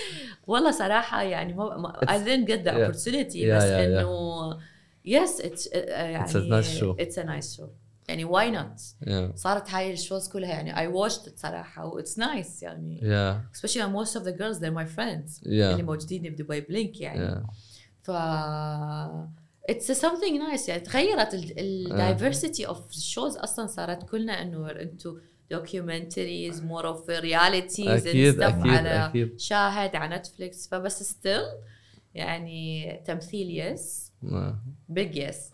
[0.46, 2.88] والله صراحة يعني ما I didn't get the Yeah.
[2.88, 3.62] opportunity بس.
[3.62, 4.58] إنه
[5.04, 7.68] يس اتس uh, uh, يعني اتس نايس شو اتس ا نايس شو
[8.08, 8.80] يعني واي نوت
[9.34, 13.56] صارت هاي الشوز كلها يعني اي واتشت صراحة واتس نايس يعني yeah.
[13.56, 15.46] especially most of the girls they're my friends yeah.
[15.46, 17.50] اللي موجودين بدبي بلينك يعني yeah.
[18.02, 18.10] ف
[19.70, 20.68] اتس something نايس nice.
[20.68, 25.18] يعني تغيرت الدايفرستي اوف الشوز أصلا صارت كلنا إنه انتو
[25.50, 29.40] دوكيومنتريز مور اوف رياليتيز أكيد, أكيد, على أكيد.
[29.40, 31.42] شاهد على نتفليكس فبس ستيل
[32.14, 34.03] يعني تمثيل يس.
[34.88, 35.36] بيج يس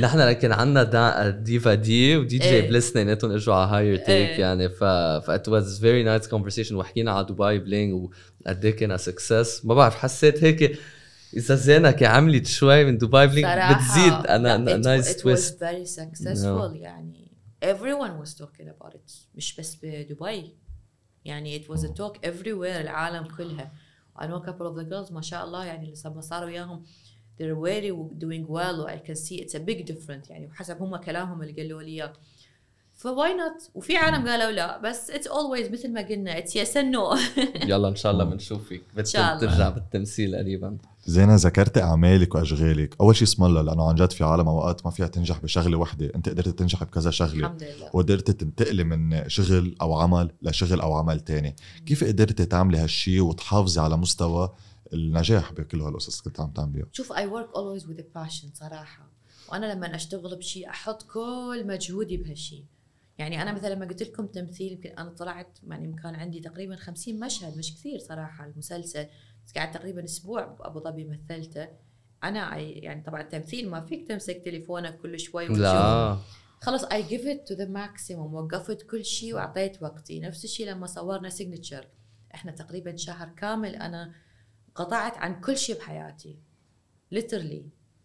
[0.00, 2.68] نحن لكن عنا دا ديفا دي ودي جي إيه.
[2.68, 4.40] بليس اثنيناتهم إجوا على هاير تيك إيه.
[4.40, 6.72] يعني ف ف it was very nice conversation.
[6.72, 10.78] وحكينا على دبي بلينج وقد إيه كان سكسس ما بعرف حسيت هيك
[11.36, 14.12] إذا زينك عملت شوي من دبي بلينج بتزيد.
[14.12, 17.32] أنا it- nice it was twist very successful يعني
[17.64, 20.56] everyone was talking about it مش بس بدبي.
[21.24, 23.72] يعني it was a talk everywhere العالم كلها.
[24.16, 26.84] I know a couple of the girls ما شاء الله يعني لما صاروا وياهم
[27.38, 31.42] they're really doing well I can see it's a big difference يعني وحسب هم كلامهم
[31.42, 32.12] اللي قالوا لي.
[33.02, 36.76] ف why not؟ وفي عالم قالوا لا بس it's always مثل ما قلنا it's yes
[36.76, 37.16] no
[37.64, 39.36] يلا إن شاء الله بنشوفك شاء الله.
[39.36, 40.78] بترجع بالتمثيل قريبا.
[41.06, 44.90] زينة ذكرت أعمالك وأشغالك أول شيء اسم الله لأنه عن جد في عالم أوقات ما
[44.90, 47.46] فيها تنجح بشغلة وحده أنت قدرت تنجح بكذا شغلة.
[47.46, 47.90] الحمد لله.
[47.92, 51.56] وقدرت تنتقلي من شغل أو عمل لشغل أو عمل تاني.
[51.86, 54.52] كيف قدرتي تعملي هالشي وتحافظي على مستوى
[54.92, 59.12] النجاح بكل هالقصص كنت عم تعمليها؟ شوف I work always with passion صراحة.
[59.48, 62.64] وأنا لما أشتغل بشيء أحط كل مجهودي بهالشيء
[63.22, 67.20] يعني أنا مثلا لما قلت لكم تمثيل يمكن أنا طلعت يعني كان عندي تقريبا 50
[67.20, 69.06] مشهد مش كثير صراحة المسلسل
[69.46, 71.68] بس قعدت تقريبا أسبوع بابو ظبي مثلته.
[72.24, 75.58] أنا يعني طبعا تمثيل ما فيك تمسك تليفونك كل شوي وتشوف.
[75.58, 76.18] لا
[76.60, 80.20] خلص I give it to the maximum وقفت كل شيء وأعطيت وقتي.
[80.20, 81.88] نفس الشيء لما صورنا Signature
[82.34, 84.14] إحنا تقريبا شهر كامل أنا
[84.74, 86.38] قطعت عن كل شيء بحياتي.
[87.14, 87.62] Literally.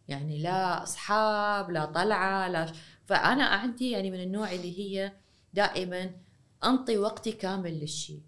[0.08, 2.72] يعني لا أصحاب لا طلعة لا
[3.08, 5.12] فأنا عندي يعني من النوع اللي هي
[5.54, 6.12] دائما
[6.64, 8.22] أنطي وقتي كامل للشيء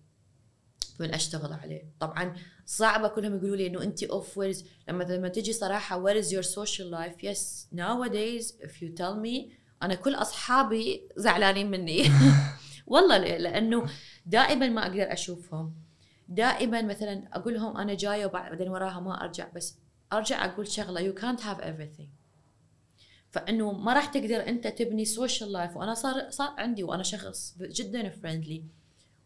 [1.00, 1.84] من أشتغل عليه.
[2.00, 6.28] طبعا صعبة كلهم يقولوا لي إنه انت oh where's لما لما تجي صراحة where is
[6.28, 7.24] your social life?
[7.24, 9.52] Yes nowadays if you tell me
[9.84, 12.04] أنا كل أصحابي زعلانين مني.
[12.88, 13.90] والله؟ لأنه
[14.26, 15.74] دائما ما أقدر أشوفهم.
[16.28, 19.76] دائما مثلا أقول لهم أنا جاية وبعدين وراها ما أرجع بس
[20.14, 21.12] أرجع أقول شغلة.
[21.12, 22.19] You can't have everything.
[23.32, 28.10] فإنه ما راح تقدر أنت تبني social life وأنا صار صار عندي وأنا شخص جدا
[28.10, 28.64] friendly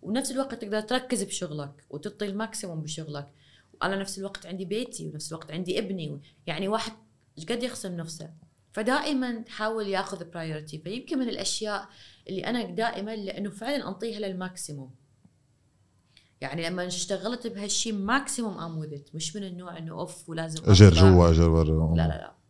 [0.02, 3.30] ونفس الوقت تقدر تركز بشغلك وتعطي ال maximum بشغلك.
[3.82, 6.22] وأنا نفس الوقت عندي بيتي ونفس الوقت عندي ابني.
[6.48, 6.92] يعني واحد
[7.50, 8.30] قد يخصم نفسه.
[8.72, 11.90] فدائما حاول يأخذ priority فيمكن من الأشياء
[12.30, 14.92] اللي أنا دائما لأنه فعلا أنطيها لل maximum.
[16.42, 20.94] يعني لما اشتغلت بهالشيء maximum I'm مش من النوع إنه off ولازم أجر.
[20.94, 21.96] جوا أجر برا.
[21.96, 22.43] لا لا لا.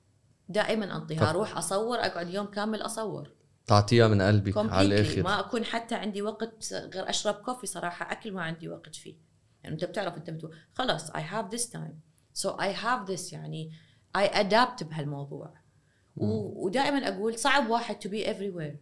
[0.49, 3.31] دائما أنطيها أروح أصور أقعد يوم كامل أصور.
[3.67, 5.23] تعطيها من قلبك على الآخر.
[5.23, 9.15] ما أكون حتى عندي وقت غير أشرب coffee صراحة أكل ما عندي وقت فيه.
[9.63, 11.93] يعني أنت بتعرف أنت بتقول خلاص I have this time.
[12.43, 13.71] So I have this يعني
[14.17, 15.53] I adapt بهالموضوع.
[16.17, 18.77] و- ودائما أقول صعب واحد to be everywhere.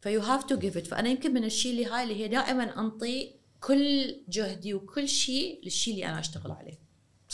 [0.00, 2.80] ف you have to give it فأنا يمكن من الشيء اللي هاي اللي هي دائما
[2.80, 6.78] أنطي كل جهدي وكل شيء للشيء اللي أنا أشتغل عليه.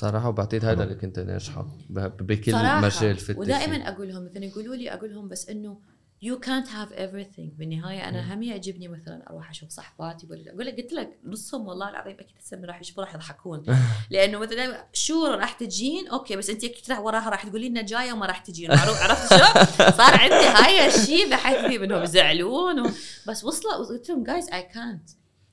[0.01, 1.67] صراحة وبعتقد هذا اللي كنت ناجحة.
[1.91, 3.89] ب- بكل صراحة مجال فتت ودائما.
[3.89, 5.79] أقول لهم مثلا يقولوا لي أقول لهم بس إنه
[6.25, 7.59] you can't have everything.
[7.59, 11.89] بالنهاية أنا هم يعجبني مثلا أروح أشوف صحباتي ولا أقول لك قلت لك نصهم والله
[11.91, 13.63] العظيم أكيد هسه راح يشوفوا راح يضحكون.
[14.11, 18.13] لأنه مثلا شو راح تجين okay بس أنت أكيد راح وراها راح تقولي لنا جاية
[18.13, 18.71] وما راح تجين.
[18.75, 19.45] معروف عرفت شو؟
[20.03, 22.91] صار عندي هاي الشيء بحث فيه منهم يزعلون و...
[23.29, 25.11] بس وصلوا قلت لهم جايز اي كانت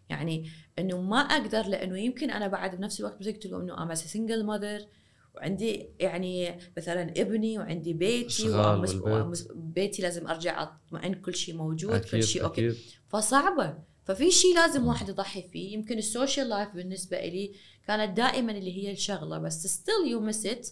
[0.09, 0.49] يعني
[0.79, 4.85] إنه ما أقدر لأنه يمكن أنا بعد بنفس الوقت قلت لهم إنه I'm single mother
[5.35, 11.95] وعندي يعني مثلا ابني وعندي بيتي وأمس- بيتي لازم أرجع أطمئن كل شيء موجود كل
[11.95, 12.73] أكيد شيء okay.
[13.09, 13.77] فصعبة.
[14.05, 15.73] ففي شيء لازم واحد يضحي فيه.
[15.73, 17.53] يمكن ال social life بالنسبة لي
[17.87, 20.65] كانت دائما اللي هي الشغلة بس still you miss it.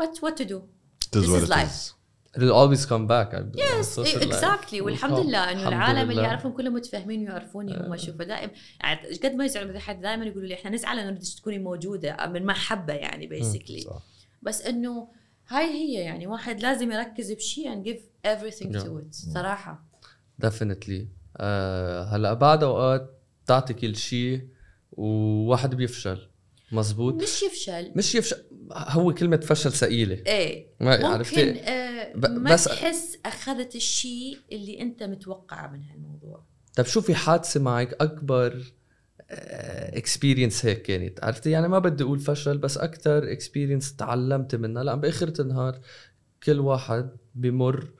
[0.00, 0.58] What what to do?
[1.04, 1.94] It is This is life.
[2.36, 4.80] It'll always come back yes exactly.
[4.80, 6.22] والحمد لله إنه العالم اللي.
[6.22, 10.48] يعرفون كلهم متفاهمين ويعرفوني هم شو فدائم يعني إيش قد ما يزعلوا حد دائما يقولوا
[10.48, 13.86] لي إحنا نزعل إنه تكوني موجودة من محبه يعني basically.
[14.42, 15.08] بس إنه
[15.48, 19.02] هاي هي يعني واحد لازم يركز بشيء and give everything to Yeah.
[19.02, 19.84] it صراحة.
[20.38, 24.48] definitely آه هلا بعد أوقات تعطي كل شيء
[24.92, 26.28] وواحد بيفشل.
[26.72, 27.92] مزبوط؟ مش يفشل.
[27.96, 28.36] مش يفشل.
[28.72, 30.22] هو كلمة فشل ثقيلة.
[30.26, 30.66] إيه.
[30.80, 36.44] ما ممكن عرفتي؟ آه ب- ما بس- تحس أخذت الشيء اللي أنت متوقعه من هالموضوع.
[36.76, 38.72] طب شو في حادثة معك أكبر
[39.30, 44.84] experience هيك كانت؟ عرفتي؟ يعني ما بدي أقول فشل بس أكثر experience تعلمت منها.
[44.84, 45.80] لأن بآخرة النهار
[46.42, 47.92] كل واحد بمر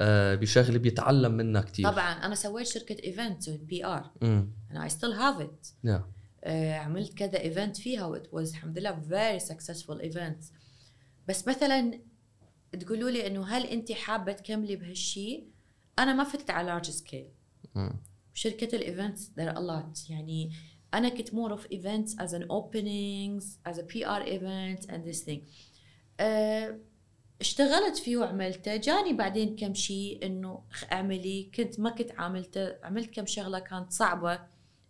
[0.00, 1.90] آه، بشغلة بيتعلم منها كتير.
[1.90, 6.08] طبعا أنا سويت شركة event PR أنا I still have it آه،
[6.46, 10.44] عملت كذا event فيها و it was الحمد لله very successful event
[11.28, 12.00] بس مثلا
[12.80, 15.48] تقولوا لي إنه هل أنت حابة تكملي بهالشيء
[15.98, 17.28] أنا ما فتت على large scale.
[18.34, 20.10] شركة ال events a lot.
[20.10, 20.52] يعني
[20.94, 25.40] أنا كنت more of events as an openings as a PR event and this thing.
[26.20, 26.78] أه
[27.40, 28.76] اشتغلت فيه وعملته.
[28.76, 31.50] جاني بعدين كم شيء إنه أعملي.
[31.54, 34.40] كنت ما كنت عاملته عملت كم شغلة كانت صعبة.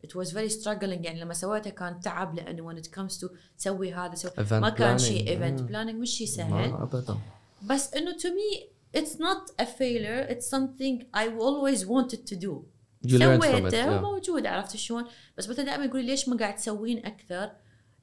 [0.07, 1.05] It was very struggling.
[1.05, 4.69] يعني لما سويتها كان تعب لأنه when it comes to تسوي هذا سوي Event ما
[4.71, 4.99] كان.
[4.99, 5.69] شيء event مم.
[5.69, 6.71] planning مش شيء سهل.
[6.71, 7.19] ما أبدا.
[7.63, 10.27] بس إنه to me it's not a failure.
[10.33, 12.65] It's something I always wanted to do.
[13.07, 13.89] You سويته yeah.
[13.89, 15.05] وموجود عرفت شلون؟
[15.39, 17.51] بس مثلا دائما يقولي ليش ما قاعد تسوين أكثر؟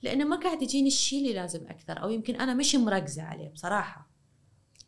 [0.01, 4.09] لأنه ما قاعد يجيني الشيء اللي لازم أكثر أو يمكن أنا مش مركزة عليه بصراحة.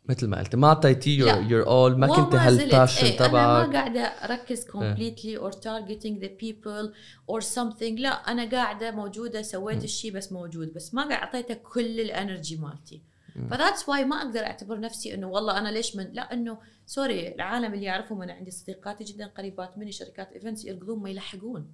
[0.08, 1.34] مثل ما قلت ما اعطيتيه.
[1.34, 2.34] يور اول ما كنت.
[2.34, 3.68] هالباشن إيه، أنا تبعك.
[3.68, 6.94] ما قاعدة أركز completely or targeting the people
[7.32, 8.00] or something.
[8.00, 12.56] لا أنا قاعدة موجودة سويت الشيء بس موجود بس ما قاعد أعطيته كل ال energy
[12.56, 13.02] مالتي.
[13.50, 17.34] ف that's why ما أقدر أعتبر نفسي إنه والله أنا ليش من لا إنه sorry
[17.34, 21.72] العالم اللي يعرفهم أنا عندي صديقاتي جدا قريبات مني شركات events يركضون ما يلحقون.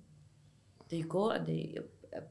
[0.95, 1.81] They go they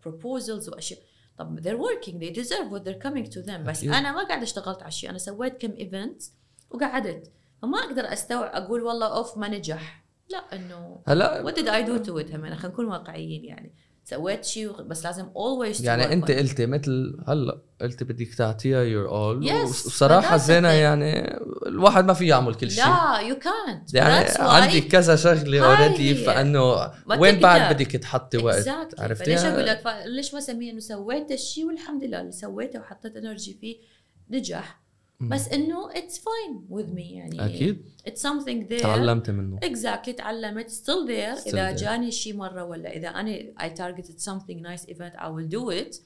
[0.05, 0.99] proposals وأشياء.
[1.37, 3.67] طب they're working they deserve what they're coming to them.
[3.67, 3.83] بس.
[3.83, 6.23] أنا ما قاعدة اشتغلت على شيء أنا سويت كم event
[6.69, 7.31] وقعدت.
[7.61, 10.03] فما أقدر أستوعب أقول والله أوف ما نجح.
[10.29, 13.73] لا إنه هلا what did I do to it خلينا نكون واقعيين يعني.
[14.09, 16.31] سويت شيء بس لازم always to يعني أنت.
[16.31, 20.69] قلتي مثل هلأ قلتي بدك تعطيها your all وصراحة زينة.
[20.69, 21.37] يعني
[21.67, 26.15] الواحد ما في يعمل كل شيء لا you can't يعني عندي كذا شغلة already.
[26.15, 27.73] فإنه وين بعد.
[27.73, 29.01] بدك تحطي وقت exactly.
[29.01, 33.17] عرفتي فليش أقول لك ليش ما اسميه إنه سويت الشيء والحمد لله اللي سويته وحطيت
[33.17, 33.77] energy فيه
[34.29, 34.81] نجح
[35.21, 37.45] بس إنه it's fine with me يعني.
[37.45, 37.85] أكيد.
[38.07, 38.81] اتس something there.
[38.81, 39.59] تعلمت منه.
[39.59, 40.69] Exactly تعلمت.
[40.69, 41.41] Still there.
[41.41, 41.79] Still إذا there.
[41.79, 46.01] جاني شيء مرة ولا إذا أنا I targeted something nice event I will do it.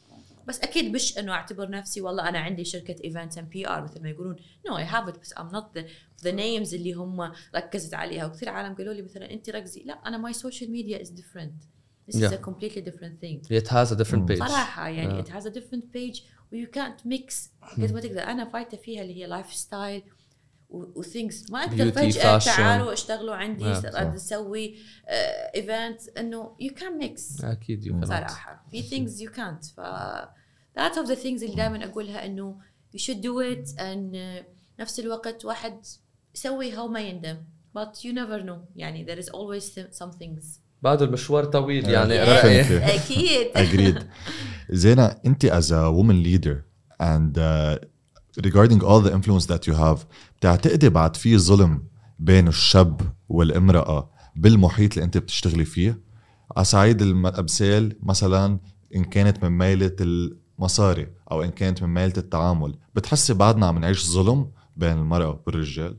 [0.48, 4.10] بس أكيد مش إنه أعتبر نفسي والله أنا عندي شركة events and PR مثل ما
[4.10, 4.36] يقولون.
[4.68, 5.86] no I have it بس I'm not
[6.24, 8.26] the names اللي هم ركزت عليها.
[8.26, 9.84] وكثير عالم قالوا لي مثلا انت ركزي.
[9.84, 11.66] لا أنا my social media is different.
[12.12, 12.40] This is Yeah.
[12.40, 13.38] a completely different thing.
[13.62, 14.28] It has a different مم.
[14.28, 14.40] page.
[14.40, 15.24] صراحة يعني آه.
[15.24, 19.02] it has a different page و you can't mix قد ما تقدر أنا فايتة فيها
[19.02, 20.04] اللي هي lifestyle و
[20.72, 22.46] things ما فجأة fashion.
[22.46, 24.14] تعالوا أشتغلوا عندي آه،.
[24.14, 24.76] نسوي
[25.56, 27.46] event إنه you can mix.
[27.46, 28.08] أكيد you cannot.
[28.08, 28.66] صراحة.
[28.72, 29.76] في things you can't.
[29.76, 29.82] ف
[30.80, 32.58] that's of the things اللي دائما إنه
[32.96, 34.44] you should do it and uh,
[34.80, 35.86] نفس الوقت واحد
[36.36, 37.38] يسوي هو ما يندم.
[37.78, 38.60] But you never know.
[38.76, 39.66] يعني there is always
[40.00, 40.46] some things.
[40.82, 42.26] بعده المشوار طويل يعني.
[42.26, 42.30] Yeah.
[42.30, 43.96] رأيي.
[44.74, 46.66] Zena, أنت as a woman leader
[47.00, 47.78] and uh,
[48.46, 50.06] regarding all the influence that you have
[50.40, 51.84] بتعتقدي بعد في ظلم
[52.20, 56.00] بين الشاب والامرأة بالمحيط اللي أنت بتشتغلي فيه؟
[56.56, 58.60] على صعيد الامثال مثلا
[58.96, 64.06] إن كانت من ميلة المصاري أو إن كانت من ميلة التعامل بتحسي بعدنا عم نعيش
[64.08, 65.98] ظلم بين المرأة والرجال؟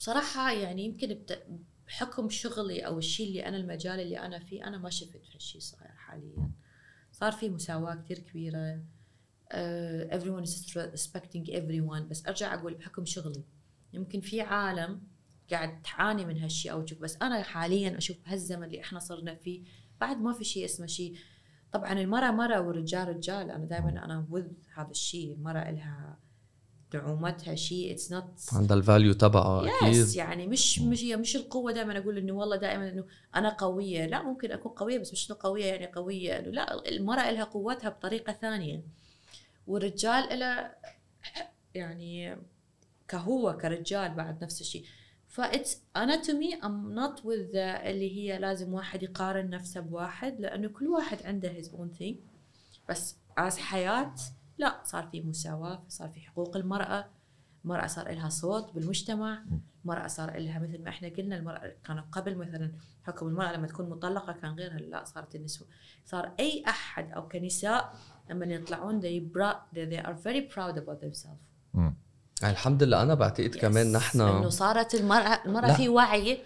[0.00, 1.46] بصراحة يعني يمكن بت-
[1.86, 5.90] بحكم شغلي أو الشيء اللي أنا المجال اللي أنا فيه أنا ما شفت هالشيء صاير
[5.96, 6.50] حاليا
[7.14, 8.82] صار في مساواة كتير كبيرة.
[9.52, 9.56] uh,
[10.10, 12.02] everyone is respecting everyone.
[12.10, 13.44] بس أرجع أقول بحكم شغلي.
[13.92, 15.02] يمكن في عالم
[15.50, 16.98] قاعد تعاني من هالشيء أو تشوف.
[16.98, 19.64] بس أنا حاليا أشوف بهالزمن اللي إحنا صرنا فيه
[20.00, 21.16] بعد ما في شيء اسمه شيء.
[21.72, 23.50] طبعا المرأة مرة والرجال رجال.
[23.50, 26.18] أنا دائما أنا with هذا الشيء المرأة إلها
[26.94, 29.94] نعومتها شيء it's not عندها ال value تبعها أكيد.
[29.94, 34.06] yes يعني مش مش هي مش القوة دائما أقول إنه والله دائما إنه أنا قوية
[34.06, 38.32] لا ممكن أكون قوية بس مش قوية يعني قوية إنه لا المرأة لها قوتها بطريقة
[38.32, 38.82] ثانية.
[39.66, 40.76] والرجال لها
[41.74, 42.36] يعني
[43.08, 44.84] كهو كرجال بعد نفس الشيء.
[45.28, 50.40] ف it's أنا to me I'm not with اللي هي لازم واحد يقارن نفسه بواحد
[50.40, 52.16] لأنه كل واحد عنده his own thing
[52.88, 54.14] بس از حياة
[54.58, 57.06] لا صار في مساواة صار في حقوق المرأة
[57.64, 59.42] المرأة صار لها صوت بالمجتمع
[59.84, 63.88] المرأة صار لها مثل ما إحنا قلنا المرأة كان قبل مثلا حكم المرأة لما تكون
[63.90, 65.68] مطلقة كان غيرها لا صارت النسوة
[66.04, 67.94] صار أي أحد أو كنساء
[68.30, 71.44] لما يطلعون they, bra- they, they are very proud about themselves
[71.74, 71.94] مم.
[72.44, 73.96] الحمد لله أنا بعتقد كمان Yes.
[73.96, 75.74] نحن إنه صارت المرأة المرأة لا.
[75.74, 76.38] في وعي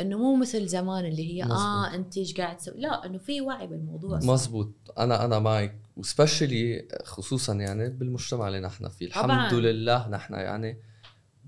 [0.00, 1.58] إنه مو مثل زمان اللي هي مزبوط.
[1.58, 4.18] آه أنت إيش قاعد تسوي لا إنه في وعي بالموضوع.
[4.18, 9.52] مزبوط أنا أنا معك وسبشلي خصوصا يعني بالمجتمع اللي نحن فيه الحمد طبعاً.
[9.52, 10.78] لله نحن يعني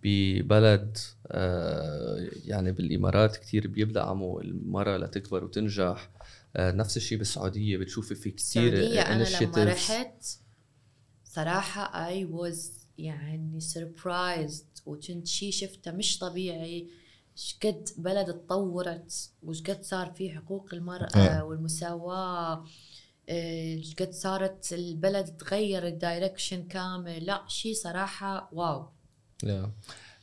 [0.03, 6.11] ببلد آه، يعني بالإمارات كتير بيدعموا المراه لتكبر وتنجح
[6.57, 9.65] آه، نفس الشيء بالسعودية بتشوفي في كثير السعودية أنا لما.
[9.65, 10.25] رحت
[11.25, 12.59] صراحة I was
[12.99, 16.89] يعني surprised وكنت شيء شفته مش طبيعي
[17.37, 21.43] إيش قد بلد تطورت وإيش قد صار في حقوق المرأة إيه.
[23.29, 27.27] إيش قد صارت البلد تغير ال direction كامل.
[27.27, 28.89] لا شيء صراحة wow.
[29.47, 29.69] yeah.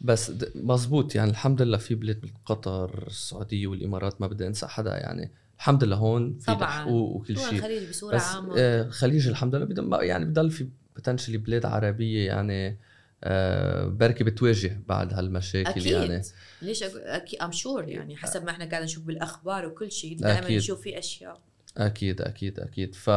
[0.02, 1.16] بس مزبوط.
[1.16, 4.98] يعني الحمد لله في بلاد مثل قطر السعودية والإمارات ما بدي انسى حدا.
[4.98, 6.52] يعني الحمد لله هون في.
[6.52, 7.52] حقوق وكل شيء.
[7.52, 8.54] الخليج بصورة بس عامة.
[8.58, 12.80] آه، الخليج الحمد لله بدل يعني بضل في potentially بلاد عربية يعني
[13.24, 15.86] آه، بركي بتواجه بعد هالمشاكل أكيد.
[15.86, 16.22] يعني
[16.62, 20.18] ليش أكيد I'm sure يعني حسب ما إحنا قاعدين نشوف بالأخبار وكل شيء.
[20.18, 20.58] دائما أكيد.
[20.58, 21.42] نشوف في أشياء.
[21.78, 22.96] أكيد أكيد أكيد.
[22.96, 23.10] ف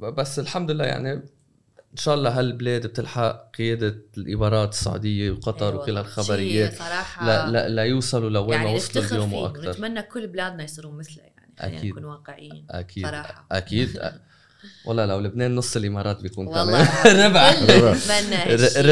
[0.00, 1.12] بس الحمد لله يعني
[1.92, 6.00] إن شاء الله هالبلاد بتلحق قيادة الإمارات السعودية وقطر وكل والله.
[6.00, 10.02] هالخبريات شيء صراحة لا لا لا يوصلوا لوين ما يعني وصلوا اليوم فيه وأكثر ونتمنى
[10.02, 11.90] كل بلادنا يصيرون مثله يعني خلينا أكيد.
[11.90, 13.46] نكون واقعيين أكيد صراحة.
[13.52, 14.00] أكيد.
[14.86, 16.68] والله لو لبنان نص الإمارات بيكون تمام.
[17.26, 17.50] ربع.
[17.52, 17.94] ربع.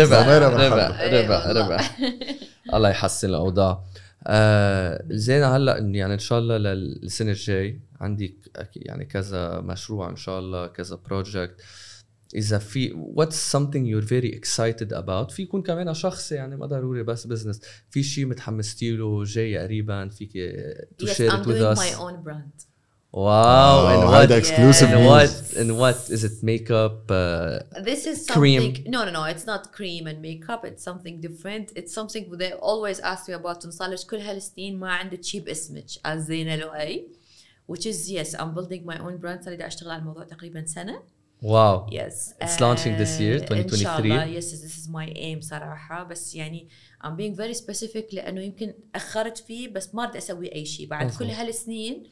[0.03, 1.01] ربع.
[1.01, 1.66] إيه ربع والله.
[1.66, 1.80] ربع.
[2.74, 3.84] الله يحسن الأوضاع.
[4.26, 8.38] آه زين هلا يعني إن شاء الله للسنة الجاي عندي
[8.76, 11.61] يعني كذا مشروع إن شاء الله كذا project
[12.34, 17.02] إذا في what's something you're very excited about في يكون كمان شخصي يعني ما ضروري
[17.02, 20.32] بس business في شيء متحمستي له جاي قريبا فيك
[21.02, 22.69] to Yes, share I'm it with doing us.
[23.13, 23.25] my own brand.
[23.25, 25.09] واو Oh, and what هيدا exclusive and news.
[25.11, 28.61] what and what is it makeup uh, This is Cream.
[28.61, 28.91] something.
[28.95, 29.23] No, no, no.
[29.33, 30.61] It's not cream and makeup.
[30.69, 31.65] It's something different.
[31.79, 35.86] It's something they always ask me about صار لك كل هالسنين ما عندك شيء باسمك
[36.07, 37.07] as زينة لؤي.
[37.71, 39.43] Which is yes, I'm building my own brand.
[39.45, 41.01] صار لي اشتغل على الموضوع تقريبا سنة.
[41.41, 42.33] واو Yes.
[42.43, 44.23] It's launching this year, آه، إن شاء الله.
[44.23, 44.41] 2023.
[44.41, 46.03] Yes, this is my aim صراحة.
[46.03, 46.67] بس يعني
[47.03, 51.05] I'm being very specific لأنه يمكن أخرت فيه بس ما بدي أسوي أي شيء بعد
[51.05, 51.29] مفهوم.
[51.29, 52.03] كل هالسنين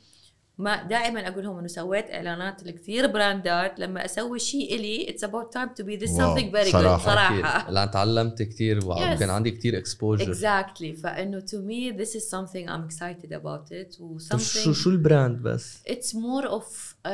[0.58, 5.52] ما دائما أقول لهم إنه سويت إعلانات لكثير براندات لما أسوي شيء إلي it's about
[5.58, 6.98] time to be this wow، something very صراحة.
[6.98, 7.70] good صراحة.
[7.70, 9.22] لأن تعلمت كثير وكان Yes.
[9.30, 14.18] عندي كثير exposure exactly فإنه to me this is something I'm excited about it و
[14.18, 17.10] شو something شو ال brand بس؟ it's more of uh,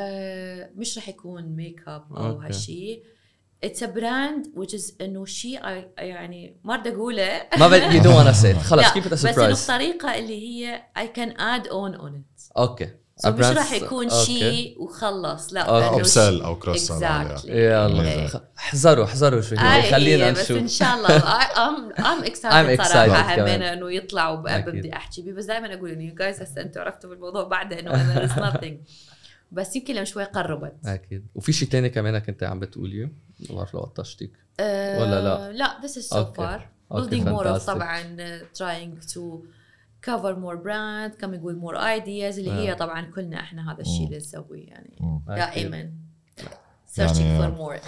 [0.76, 2.47] مش رح يكون make up أو okay.
[2.47, 3.03] هالشيء
[3.66, 5.61] it's a brand which is إنه شيء
[5.99, 8.62] يعني ما بدي أقوله ما بدي you don't wanna say it.
[8.70, 13.27] خلص كيف بس إنه الطريقة اللي هي I can add on on it okay so
[13.29, 14.11] مش رح يكون.
[14.11, 16.07] شيء وخلص لا أو cross
[16.89, 17.37] sell عليها.
[17.37, 18.29] exactly يلا إيه.
[18.59, 21.19] احذروا احذروا شوي آه، خلينا إيه، بس إن نشوف شاء الله
[22.25, 22.43] excited
[22.77, 23.35] I'm excited صراحة.
[23.35, 24.69] همينة إنه يطلع أكيد.
[24.69, 27.91] وبدي أحكي بيه بس دائما أقول إنه you guys هسه أنتم عرفتوا بالموضوع بعدها انه
[27.95, 28.75] أنا nothing
[29.53, 33.05] بس يمكن لما شوي قربت أكيد وفي شيء تاني كمان كنت عم بتقوليه
[33.51, 36.43] ما بعرف لو قطشتك آه، ولا لا؟ لا so okay.
[36.43, 36.61] far
[36.93, 37.67] okay، building more of fantastic.
[37.67, 38.17] طبعا
[38.59, 39.21] trying to
[40.10, 42.76] cover more brand coming with more ideas اللي هي آه.
[42.76, 45.22] طبعا كلنا احنا هذا الشيء اللي نسويه يعني مم.
[45.28, 45.89] دائما
[46.97, 47.80] searching يعني- for more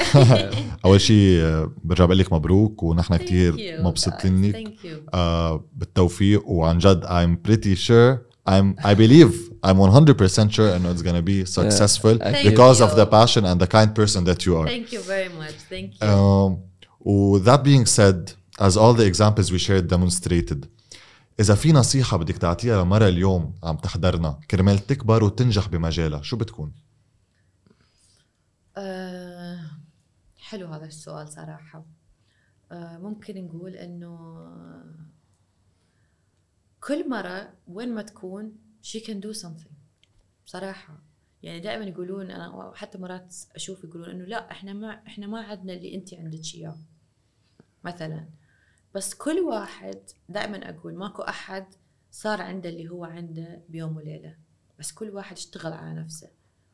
[0.85, 4.55] اول شيء آه، برجع بقول لك مبروك ونحن Thank كثير you, مبسوطين guys.
[4.55, 5.13] لك Thank you.
[5.13, 9.33] آه، بالتوفيق وعن جد I'm pretty sure I'm I believe
[9.67, 12.85] I'm 100% sure انه it's gonna be successful Thank because you.
[12.85, 14.67] of the passion and the kind person that you are.
[14.67, 15.55] Thank you very much.
[15.69, 16.07] Thank you.
[16.07, 16.57] Um,
[16.99, 18.19] و that being said,
[18.67, 20.59] as all the examples we shared demonstrated,
[21.40, 26.72] إذا في نصيحة بدك تعطيها لمرة اليوم عم تحضرنا كرمال تكبر وتنجح بمجالها، شو بتكون؟
[28.76, 29.70] آه،
[30.38, 31.84] حلو هذا السؤال صراحة.
[32.72, 34.38] آه، ممكن نقول إنه
[36.80, 39.72] كل مرة وين ما تكون she can do something
[40.46, 41.02] صراحة.
[41.42, 45.72] يعني دائما يقولون أنا حتى مرات أشوف يقولون إنه لا إحنا ما إحنا ما عندنا
[45.72, 46.76] اللي انت عندك إياه.
[47.84, 48.28] مثلا
[48.96, 51.66] بس كل واحد دائما أقول ماكو أحد
[52.10, 54.36] صار عنده اللي هو عنده بيوم وليلة.
[54.78, 56.28] بس كل واحد اشتغل على نفسه.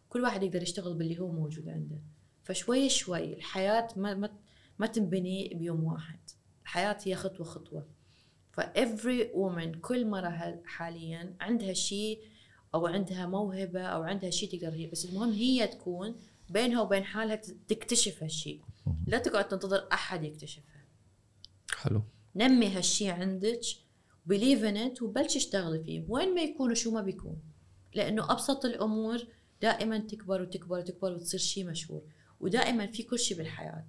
[0.08, 1.96] كل واحد يقدر يشتغل باللي هو موجود عنده.
[2.42, 4.30] فشوي شوي الحياة ما ما
[4.78, 6.18] ما تنبني بيوم واحد.
[6.62, 7.86] الحياة هي خطوة خطوة.
[8.52, 12.20] ف every woman كل مرة هال- حاليا عندها شيء
[12.74, 14.86] أو عندها موهبة أو عندها شيء تقدر هي.
[14.86, 16.14] بس المهم هي تكون
[16.50, 17.36] بينها وبين حالها
[17.68, 18.60] تكتشف هالشيء
[19.06, 20.71] لا تقعد تنتظر أحد يكتشفها.
[21.74, 22.02] حلو.
[22.36, 23.60] نمي هالشيء عندك
[24.26, 26.04] بليف ان ات وبلش اشتغلي فيه.
[26.08, 27.36] وين ما يكون وشو ما بيكون.
[27.94, 29.18] لأنه أبسط الأمور
[29.62, 32.02] دائما تكبر وتكبر وتكبر وتصير شيء مشهور.
[32.40, 33.84] ودائما في كل شيء بالحياة.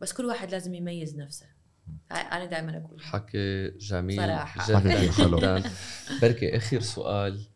[0.00, 1.46] بس كل واحد لازم يميز نفسه.
[2.10, 3.00] هاي أنا دائما أقول.
[3.00, 4.80] حكي جميل صراحة.
[4.80, 5.62] جدا.
[6.22, 7.46] بركي آخر سؤال.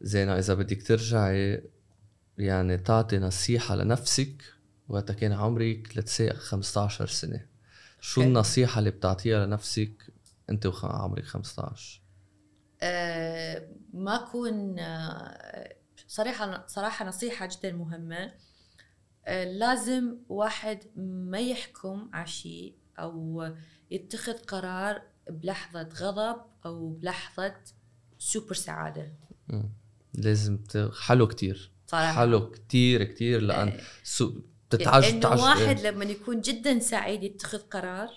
[0.00, 1.62] زينة إذا بدك ترجعي
[2.38, 4.42] يعني تعطي نصيحة لنفسك
[4.88, 7.51] وقت كان عمرك لتسي 15 سنة.
[8.02, 8.28] شو أوكي.
[8.28, 10.12] النصيحة اللي بتعطيها لنفسك
[10.50, 12.02] أنت وعمرك 15
[12.82, 15.74] آه ما أكون آه
[16.08, 18.32] صراحة صراحة نصيحة جدا مهمة
[19.26, 23.48] آه لازم واحد ما يحكم على شيء أو
[23.90, 27.54] يتخذ قرار بلحظة غضب أو بلحظة
[28.18, 29.12] سوبر سعادة.
[30.14, 30.58] لازم.
[31.00, 34.40] حلو كتير صراحة حلو كتير كتير لأن so...
[34.74, 38.08] بتتعج انه بتعج- واحد لما يكون جدا سعيد يتخذ قرار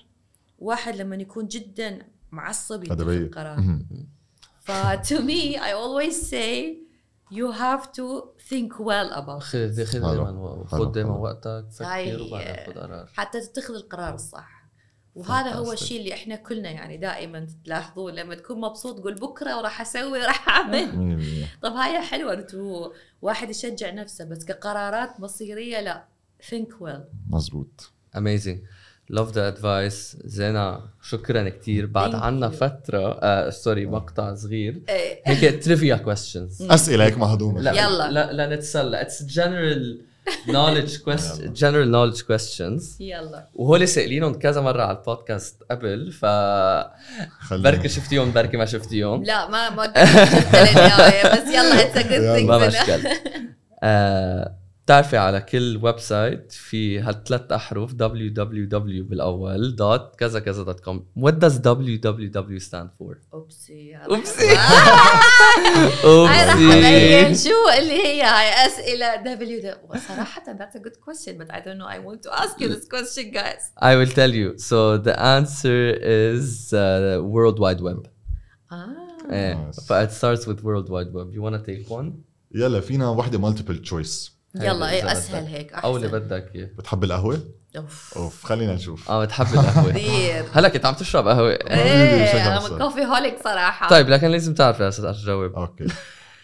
[0.60, 2.01] واحد لما يكون جدا
[2.32, 3.80] معصب يتخذ بي- قرار.
[4.62, 4.72] ف
[5.10, 6.76] to me I always say
[7.32, 8.06] you have to
[8.49, 9.99] think well about it خذ خذ.
[10.01, 10.66] دائما.
[10.68, 14.55] خذ دائما وقتك هاي- فكر وبعدين خذ قرار حتى تتخذ القرار الصح
[15.16, 15.71] وهذا هو.
[15.71, 20.50] الشيء اللي إحنا كلنا يعني دائما تلاحظون لما تكون مبسوط قول بكرة وراح أسوي وراح
[20.50, 21.24] أعمل.
[21.62, 26.05] طب هاي حلوة انتو واحد يشجع نفسه بس كقرارات مصيرية لا
[26.51, 27.01] think well.
[27.30, 28.58] مزبوط amazing.
[29.12, 30.17] Love the advice.
[30.26, 31.86] زينة شكرا كتير.
[31.86, 32.54] بعد عنا you.
[32.54, 34.82] فترة آه sorry مقطع صغير.
[34.89, 35.22] إيه.
[35.26, 36.72] هيك trivia questions.
[36.72, 37.62] أسئلة هيك مهضومة.
[37.62, 38.12] لا يلا.
[38.12, 39.01] لا لا نتسلى.
[39.01, 40.01] it's general
[40.47, 43.01] knowledge question general knowledge questions.
[43.01, 43.47] يلا.
[43.55, 46.26] وهول سائلينهم كذا مرة على البودكاست قبل ف.
[47.51, 53.09] بركي شفتيهم بركي ما شفتيهم لا ما ما بس يلا it's a ما good مشكل
[54.86, 61.32] بتعرفي على كل website في هالثلاث احرف www بالاول dot كذا كذا dot com what
[61.33, 64.24] does www stand for oopsie أبين
[66.05, 69.76] oopsie شو اللي هي هاي اسئله W
[70.07, 72.87] صراحة that's a good question but I don't know I want to ask you this
[72.87, 75.79] question guys I will tell you so the answer
[76.36, 78.07] is uh, world wide web
[78.71, 78.95] آه
[79.32, 80.07] إيه Nice.
[80.07, 82.12] it starts with world wide web you wanna take one
[82.55, 85.46] يلا فينا وحده multiple choice يلا إيه أسهل.
[85.46, 87.42] هيك أو اللي احسن بدك اياه بتحب القهوة؟
[87.78, 88.14] أوف.
[88.18, 89.10] أوف خلينا نشوف.
[89.12, 89.92] آه بتحب القهوة.
[89.92, 90.46] كثير.
[90.54, 91.52] هلا كنت عم تشرب قهوة.
[91.72, 92.78] إيه أنا.
[92.78, 93.90] coffeeholic صراحة.
[93.90, 95.88] طيب لكن لازم تعرف يا أستاذ اجاوب okay.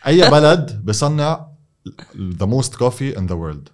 [0.08, 1.48] أي بلد بصنع
[2.18, 3.72] the most coffee in the world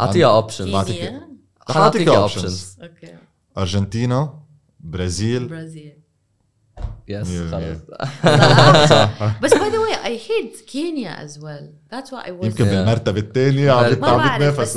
[0.00, 1.28] أعطيها option بعطيك- كينيا؟
[1.70, 3.14] رح أعطيك أعطيك اوبشنز أوكي
[3.58, 4.40] أرجنتينا
[4.80, 5.99] برازيل برازيل.
[7.08, 7.78] yes خلص
[9.42, 12.68] بس by the way I heard كينيا as well that's why I يمكن Yeah.
[12.68, 13.94] بالمرتبة الثانية عم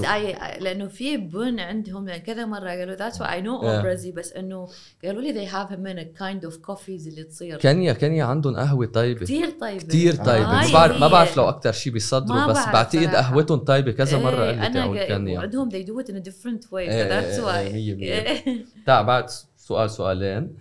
[0.04, 4.34] I, لأنه في بن عندهم يعني كذا مرة قالوا that's why I know برازيل بس
[4.34, 4.68] إنه
[5.06, 7.58] قالوا لي they have many kind of coffees اللي تصير.
[7.58, 9.20] كينيا كينيا عندهم قهوة طيبة.
[9.20, 9.84] كثير طيبة.
[9.84, 10.46] كثير طيبة.
[10.46, 11.08] آه، ما هاي بعرف ما.
[11.08, 13.16] بعرف لو أكثر شيء بيصدروا بس بعتقد.
[13.16, 13.92] قهوتهم طيبة.
[13.92, 16.86] كذا مرة إيه، قلت تاعون أنا كينيا وعندهم they do it in a different way
[16.88, 18.02] so that's إيه، why.
[18.02, 18.66] إيه،.
[18.88, 20.56] تاع بعد سؤال سؤالين.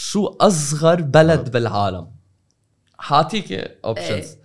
[0.00, 2.10] شو أصغر بلد بالعالم؟
[2.98, 3.52] حاعطيك
[3.84, 4.42] options إيه.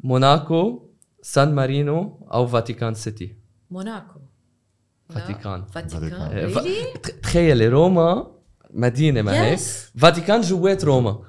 [0.00, 0.88] موناكو
[1.22, 3.36] سان مارينو أو فاتيكان City.
[3.70, 4.20] موناكو.
[5.08, 5.64] فاتيكان.
[5.64, 6.20] فاتيكان.
[6.20, 8.32] إيه، تخيلي روما
[8.70, 9.58] مدينة ما هيك.
[9.96, 11.22] فاتيكان جوات روما.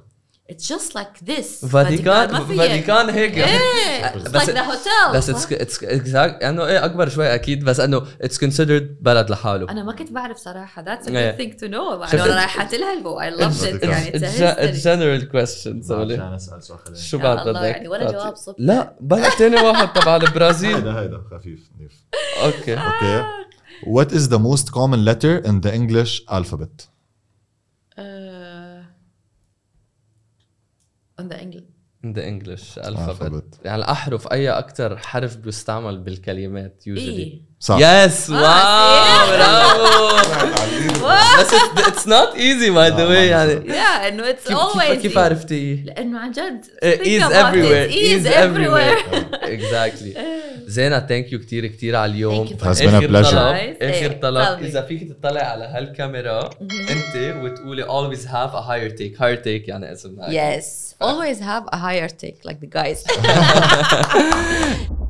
[0.51, 1.65] It's just like this.
[1.65, 5.15] فاتيكان ما في فاتيكان هيك إيه it's بس- like the hotel.
[5.15, 9.71] بس it's it's exact انه إيه أكبر شوي أكيد بس إنه it's considered بلد لحاله.
[9.71, 10.83] أنا ما كنت بعرف صراحة.
[10.83, 11.31] That's a إيه.
[11.37, 12.05] good thing to know.
[12.05, 13.19] شفت- أنا رايحة لها البو.
[13.19, 13.83] I loved it.
[13.83, 14.83] يعني it's a history.
[14.83, 18.55] general questions عشان أسأل سؤال خلينا شو يا بعد الله، بدك؟ يعني ولا جواب صدفة.
[18.59, 20.75] لا بلا تاني واحد تبع البرازيل.
[20.75, 21.91] هيدا هيدا خفيف نضيف
[22.43, 23.23] okay okay
[23.97, 26.87] What is the most common letter in the English alphabet?
[31.19, 31.63] on the English.
[32.05, 33.59] in the English alphabet.
[33.65, 37.77] يعني الأحرف أي أكثر حرف بيستعمل بالكلمات usually صح.
[37.79, 40.17] yes wow برافو.
[41.39, 41.53] بس
[41.87, 43.51] it's not easy by the way يعني.
[43.51, 48.97] yeah انه it's always كيف عرفتي؟ لأنه عن جد is everywhere is everywhere
[49.33, 50.13] exactly
[50.65, 52.57] زينة thank you كثير كثير على اليوم.
[52.61, 54.63] آخر طلب آخر طلب.
[54.63, 59.93] إذا فيك تطلع على هالكاميرا أنت وتقولي always have a higher take higher take يعني
[59.93, 63.03] اسمها yes always have a higher take like the guys